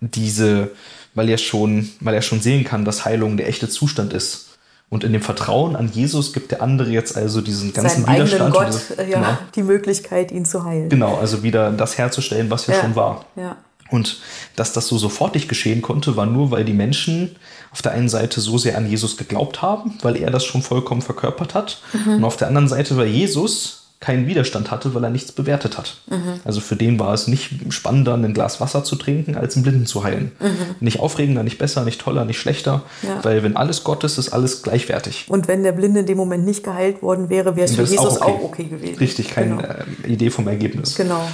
diese, 0.00 0.70
weil 1.14 1.28
er 1.28 1.38
schon, 1.38 1.88
weil 2.00 2.14
er 2.14 2.22
schon 2.22 2.40
sehen 2.40 2.64
kann, 2.64 2.84
dass 2.84 3.04
Heilung 3.04 3.36
der 3.36 3.48
echte 3.48 3.68
Zustand 3.68 4.12
ist. 4.12 4.42
Und 4.88 5.02
in 5.02 5.12
dem 5.12 5.22
Vertrauen 5.22 5.74
an 5.74 5.90
Jesus 5.92 6.32
gibt 6.32 6.52
der 6.52 6.62
andere 6.62 6.90
jetzt 6.90 7.16
also 7.16 7.40
diesen 7.40 7.72
ganzen 7.72 8.04
Seinem 8.04 8.14
Widerstand. 8.14 8.54
Gott 8.54 8.68
diese- 8.68 9.02
ja, 9.10 9.18
genau, 9.18 9.38
die 9.56 9.62
Möglichkeit, 9.64 10.30
ihn 10.30 10.44
zu 10.44 10.62
heilen. 10.64 10.88
genau, 10.88 11.16
also 11.16 11.42
wieder 11.42 11.72
das 11.72 11.98
herzustellen, 11.98 12.50
was 12.50 12.66
ja, 12.68 12.74
Ja. 12.74 12.80
schon 12.82 12.94
war. 12.94 13.24
Ja. 13.34 13.56
Und 13.90 14.18
dass 14.56 14.72
das 14.72 14.88
so 14.88 14.98
sofortig 14.98 15.48
geschehen 15.48 15.82
konnte, 15.82 16.16
war 16.16 16.26
nur, 16.26 16.50
weil 16.50 16.64
die 16.64 16.72
Menschen 16.72 17.36
auf 17.72 17.82
der 17.82 17.92
einen 17.92 18.08
Seite 18.08 18.40
so 18.40 18.58
sehr 18.58 18.76
an 18.78 18.88
Jesus 18.88 19.16
geglaubt 19.16 19.62
haben, 19.62 19.98
weil 20.02 20.16
er 20.16 20.30
das 20.30 20.44
schon 20.44 20.62
vollkommen 20.62 21.02
verkörpert 21.02 21.54
hat. 21.54 21.80
Und 22.06 22.24
auf 22.24 22.36
der 22.36 22.48
anderen 22.48 22.68
Seite, 22.68 22.96
weil 22.96 23.06
Jesus 23.08 23.82
keinen 23.98 24.26
Widerstand 24.26 24.70
hatte, 24.70 24.94
weil 24.94 25.02
er 25.04 25.10
nichts 25.10 25.32
bewertet 25.32 25.78
hat. 25.78 25.96
Also 26.44 26.60
für 26.60 26.76
den 26.76 26.98
war 26.98 27.14
es 27.14 27.28
nicht 27.28 27.50
spannender, 27.72 28.12
ein 28.14 28.34
Glas 28.34 28.60
Wasser 28.60 28.84
zu 28.84 28.94
trinken, 28.96 29.36
als 29.36 29.56
einen 29.56 29.62
Blinden 29.62 29.86
zu 29.86 30.04
heilen. 30.04 30.32
Nicht 30.80 31.00
aufregender, 31.00 31.42
nicht 31.42 31.56
besser, 31.58 31.82
nicht 31.84 32.00
toller, 32.00 32.24
nicht 32.26 32.38
schlechter, 32.38 32.82
Ja. 33.02 33.24
weil 33.24 33.42
wenn 33.42 33.56
alles 33.56 33.84
Gott 33.84 34.04
ist, 34.04 34.18
ist 34.18 34.28
alles 34.30 34.62
gleichwertig. 34.62 35.24
Und 35.28 35.48
wenn 35.48 35.62
der 35.62 35.72
Blinde 35.72 36.00
in 36.00 36.06
dem 36.06 36.18
Moment 36.18 36.44
nicht 36.44 36.62
geheilt 36.62 37.02
worden 37.02 37.30
wäre, 37.30 37.56
wäre 37.56 37.64
es 37.64 37.70
für 37.74 37.82
Das 37.82 37.90
ist 37.90 37.96
Jesus 38.00 38.20
auch 38.20 38.42
okay, 38.42 38.64
gewesen. 38.64 38.98
Richtig, 38.98 39.30
keine 39.30 39.56
Genau. 39.56 39.62
äh, 40.06 40.12
Idee 40.12 40.28
vom 40.30 40.46
Ergebnis. 40.46 40.94
genau. 40.94 41.26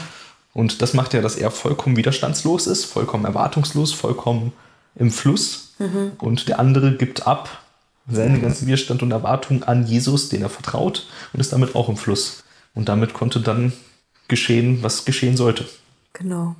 Und 0.54 0.82
das 0.82 0.94
macht 0.94 1.14
ja, 1.14 1.22
dass 1.22 1.36
er 1.36 1.50
vollkommen 1.50 1.96
widerstandslos 1.96 2.66
ist, 2.66 2.84
vollkommen 2.84 3.24
erwartungslos, 3.24 3.92
vollkommen 3.92 4.52
im 4.94 5.10
Fluss. 5.10 5.74
Mhm. 5.78 6.12
Und 6.18 6.48
der 6.48 6.58
andere 6.58 6.96
gibt 6.96 7.26
ab 7.26 7.62
seinen 8.08 8.42
ganzen 8.42 8.66
Widerstand 8.66 9.02
und 9.02 9.12
Erwartung 9.12 9.62
an 9.62 9.86
Jesus, 9.86 10.28
den 10.28 10.42
er 10.42 10.50
vertraut, 10.50 11.06
und 11.32 11.40
ist 11.40 11.52
damit 11.52 11.74
auch 11.74 11.88
im 11.88 11.96
Fluss. 11.96 12.42
Und 12.74 12.88
damit 12.88 13.14
konnte 13.14 13.40
dann 13.40 13.72
geschehen, 14.28 14.82
was 14.82 15.04
geschehen 15.04 15.36
sollte. 15.36 15.66
Genau. 16.12 16.56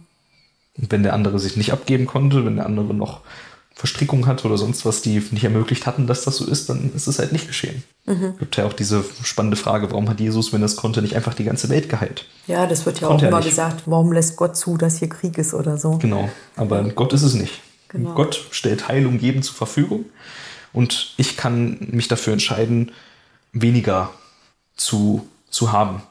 Und 0.78 0.90
wenn 0.90 1.02
der 1.02 1.12
andere 1.12 1.38
sich 1.38 1.57
nicht 1.57 1.72
abgeben 1.72 2.07
konnte, 2.07 2.46
wenn 2.46 2.57
der 2.57 2.66
andere 2.66 2.94
noch 2.94 3.20
Verstrickung 3.83 4.29
hat 4.29 4.45
oder 4.45 4.57
sonst 4.57 4.87
was, 4.87 5.03
die 5.03 5.21
nicht 5.33 5.42
ermöglicht 5.42 5.87
hatten, 5.87 6.07
dass 6.07 6.23
das 6.23 6.37
so 6.37 6.47
ist, 6.47 6.68
dann 6.68 6.92
ist 6.95 7.09
es 7.09 7.18
halt 7.18 7.33
nicht 7.33 7.49
geschehen. 7.49 7.83
Mhm. 8.07 8.35
Gibt 8.38 8.57
ja 8.57 8.64
auch 8.64 8.75
diese 8.75 9.05
spannende 9.25 9.57
Frage, 9.57 9.90
warum 9.90 10.09
hat 10.09 10.21
Jesus, 10.21 10.53
wenn 10.53 10.62
er 10.62 10.66
es 10.66 10.77
konnte, 10.77 11.03
nicht 11.03 11.16
einfach 11.16 11.35
die 11.35 11.42
ganze 11.42 11.68
Welt 11.68 11.88
geheilt? 11.88 12.25
Ja, 12.47 12.68
das 12.68 12.87
wird 12.87 13.01
ja 13.01 13.09
Konnte 13.09 13.25
auch 13.25 13.33
er 13.33 13.38
immer 13.38 13.42
gesagt, 13.42 13.83
warum 13.87 14.12
lässt 14.12 14.37
Gott 14.37 14.57
zu, 14.57 14.77
dass 14.77 14.99
hier 14.99 15.09
Krieg 15.09 15.37
ist 15.37 15.53
oder 15.53 15.79
so. 15.79 15.99
Genau, 15.99 16.31
aber 16.55 16.85
Gott 16.90 17.12
ist 17.12 17.23
es 17.23 17.35
nicht. 17.35 17.61
Genau. 17.88 18.14
Gott 18.14 18.40
stellt 18.53 18.87
Heilung 18.87 19.18
jedem 19.18 19.42
zur 19.42 19.57
Verfügung 19.57 20.05
und 20.73 21.14
ich 21.16 21.37
kann 21.37 21.88
mich 21.90 22.07
dafür 22.07 22.35
entscheiden, 22.35 22.92
weniger 23.53 24.11
zu, 24.77 25.27
zu 25.51 25.73
haben. 25.73 26.05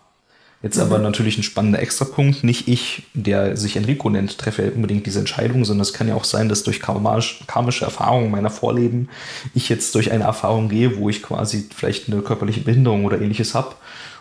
Jetzt 0.64 0.78
aber 0.78 1.00
natürlich 1.00 1.40
ein 1.40 1.44
spannender 1.44 1.80
Extrapunkt. 1.82 2.44
Nicht 2.44 2.68
ich, 2.68 3.04
der 3.16 3.58
sich 3.58 3.78
Enrico 3.78 4.10
nennt, 4.12 4.38
treffe 4.38 4.64
ja 4.64 4.72
unbedingt 4.72 5.08
diese 5.08 5.18
Entscheidung, 5.18 5.66
sondern 5.66 5.82
es 5.82 5.94
kann 5.94 6.08
ja 6.08 6.14
auch 6.14 6.24
sein, 6.24 6.50
dass 6.50 6.62
durch 6.64 6.80
karmisch, 6.80 7.40
karmische 7.48 7.84
Erfahrungen 7.86 8.30
meiner 8.30 8.52
Vorleben 8.52 9.10
ich 9.56 9.70
jetzt 9.70 9.96
durch 9.96 10.12
eine 10.12 10.26
Erfahrung 10.26 10.70
gehe, 10.70 10.98
wo 10.98 11.10
ich 11.10 11.24
quasi 11.24 11.68
vielleicht 11.76 12.08
eine 12.08 12.22
körperliche 12.22 12.62
Behinderung 12.62 13.06
oder 13.06 13.20
ähnliches 13.20 13.56
habe 13.56 13.74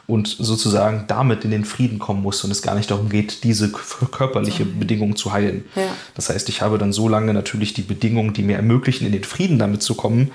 und 0.06 0.28
sozusagen 0.28 1.04
damit 1.08 1.44
in 1.44 1.50
den 1.50 1.66
Frieden 1.66 1.98
kommen 1.98 2.22
muss 2.22 2.42
und 2.42 2.50
es 2.50 2.62
gar 2.62 2.74
nicht 2.74 2.90
darum 2.90 3.10
geht, 3.10 3.44
diese 3.44 3.70
körperliche 3.70 4.64
Bedingung 4.64 5.16
zu 5.16 5.32
heilen. 5.32 5.66
Ja. 5.76 5.82
Das 6.14 6.30
heißt, 6.30 6.48
ich 6.48 6.62
habe 6.62 6.78
dann 6.78 6.92
so 6.94 7.06
lange 7.08 7.34
natürlich 7.34 7.74
die 7.74 7.82
Bedingungen, 7.82 8.32
die 8.32 8.42
mir 8.42 8.56
ermöglichen, 8.56 9.04
in 9.06 9.12
den 9.12 9.24
Frieden 9.24 9.58
damit 9.58 9.82
zu 9.82 9.94
kommen. 9.94 10.30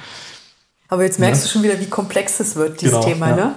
Aber 0.87 1.03
jetzt 1.03 1.19
merkst 1.19 1.41
Ja. 1.41 1.47
du 1.47 1.51
schon 1.53 1.63
wieder, 1.63 1.79
wie 1.79 1.87
komplex 1.89 2.39
es 2.39 2.55
wird, 2.55 2.79
dieses 2.81 2.93
Genau, 2.93 3.05
Thema, 3.07 3.29
ja. 3.31 3.35
ne? 3.35 3.55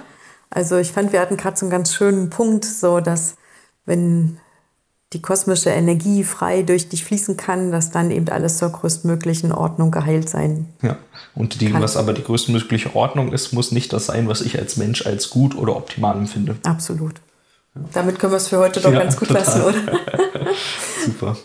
Also 0.49 0.77
ich 0.77 0.91
fand, 0.91 1.11
wir 1.13 1.19
hatten 1.21 1.37
gerade 1.37 1.57
so 1.57 1.65
einen 1.65 1.71
ganz 1.71 1.93
schönen 1.93 2.29
Punkt, 2.29 2.65
so 2.65 2.99
dass 2.99 3.35
wenn 3.85 4.37
die 5.13 5.21
kosmische 5.21 5.69
Energie 5.71 6.23
frei 6.23 6.61
durch 6.61 6.89
dich 6.89 7.03
fließen 7.03 7.35
kann, 7.35 7.71
dass 7.71 7.89
dann 7.89 8.11
eben 8.11 8.29
alles 8.29 8.57
zur 8.57 8.69
größtmöglichen 8.69 9.51
Ordnung 9.51 9.89
geheilt 9.89 10.29
sein. 10.29 10.67
Ja. 10.83 10.97
Und 11.33 11.61
die, 11.61 11.71
Kann- 11.71 11.81
was 11.81 11.97
aber 11.97 12.13
die 12.13 12.23
größtmögliche 12.23 12.95
Ordnung 12.95 13.31
ist, 13.33 13.51
muss 13.53 13.71
nicht 13.71 13.91
das 13.93 14.05
sein, 14.07 14.27
was 14.27 14.41
ich 14.41 14.59
als 14.59 14.77
Mensch 14.77 15.05
als 15.05 15.29
gut 15.31 15.55
oder 15.55 15.75
optimal 15.75 16.15
empfinde. 16.15 16.57
Absolut. 16.63 17.15
Damit 17.93 18.19
können 18.19 18.33
wir 18.33 18.37
es 18.37 18.49
für 18.49 18.57
heute 18.59 18.81
doch 18.81 18.91
Ja, 18.91 18.99
ganz 18.99 19.15
gut 19.17 19.29
total. 19.29 19.43
lassen, 19.45 19.61
oder? 19.63 19.99
Super. 21.05 21.37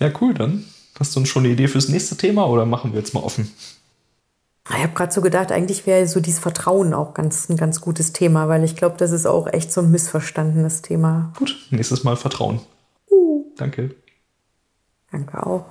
Ja, 0.00 0.10
cool, 0.20 0.34
dann. 0.34 0.64
Hast 0.98 1.14
du 1.16 1.20
uns 1.20 1.28
schon 1.30 1.44
eine 1.44 1.52
Idee 1.54 1.68
fürs 1.68 1.88
nächste 1.88 2.16
Thema 2.16 2.48
oder 2.48 2.66
machen 2.66 2.92
wir 2.92 2.98
jetzt 2.98 3.14
mal 3.14 3.20
offen? 3.22 3.50
Ich 4.74 4.82
habe 4.82 4.94
gerade 4.94 5.12
so 5.12 5.20
gedacht, 5.20 5.52
eigentlich 5.52 5.86
wäre 5.86 6.06
so 6.06 6.20
dieses 6.20 6.40
Vertrauen 6.40 6.94
auch 6.94 7.14
ganz, 7.14 7.48
ein 7.48 7.56
ganz 7.56 7.80
gutes 7.80 8.12
Thema, 8.12 8.48
weil 8.48 8.64
ich 8.64 8.74
glaube, 8.76 8.96
das 8.96 9.10
ist 9.10 9.26
auch 9.26 9.46
echt 9.46 9.72
so 9.72 9.80
ein 9.80 9.90
missverstandenes 9.90 10.82
Thema. 10.82 11.32
Gut, 11.38 11.56
nächstes 11.70 12.04
Mal 12.04 12.16
Vertrauen. 12.16 12.60
Danke. 13.56 13.94
Danke 15.10 15.46
auch. 15.46 15.66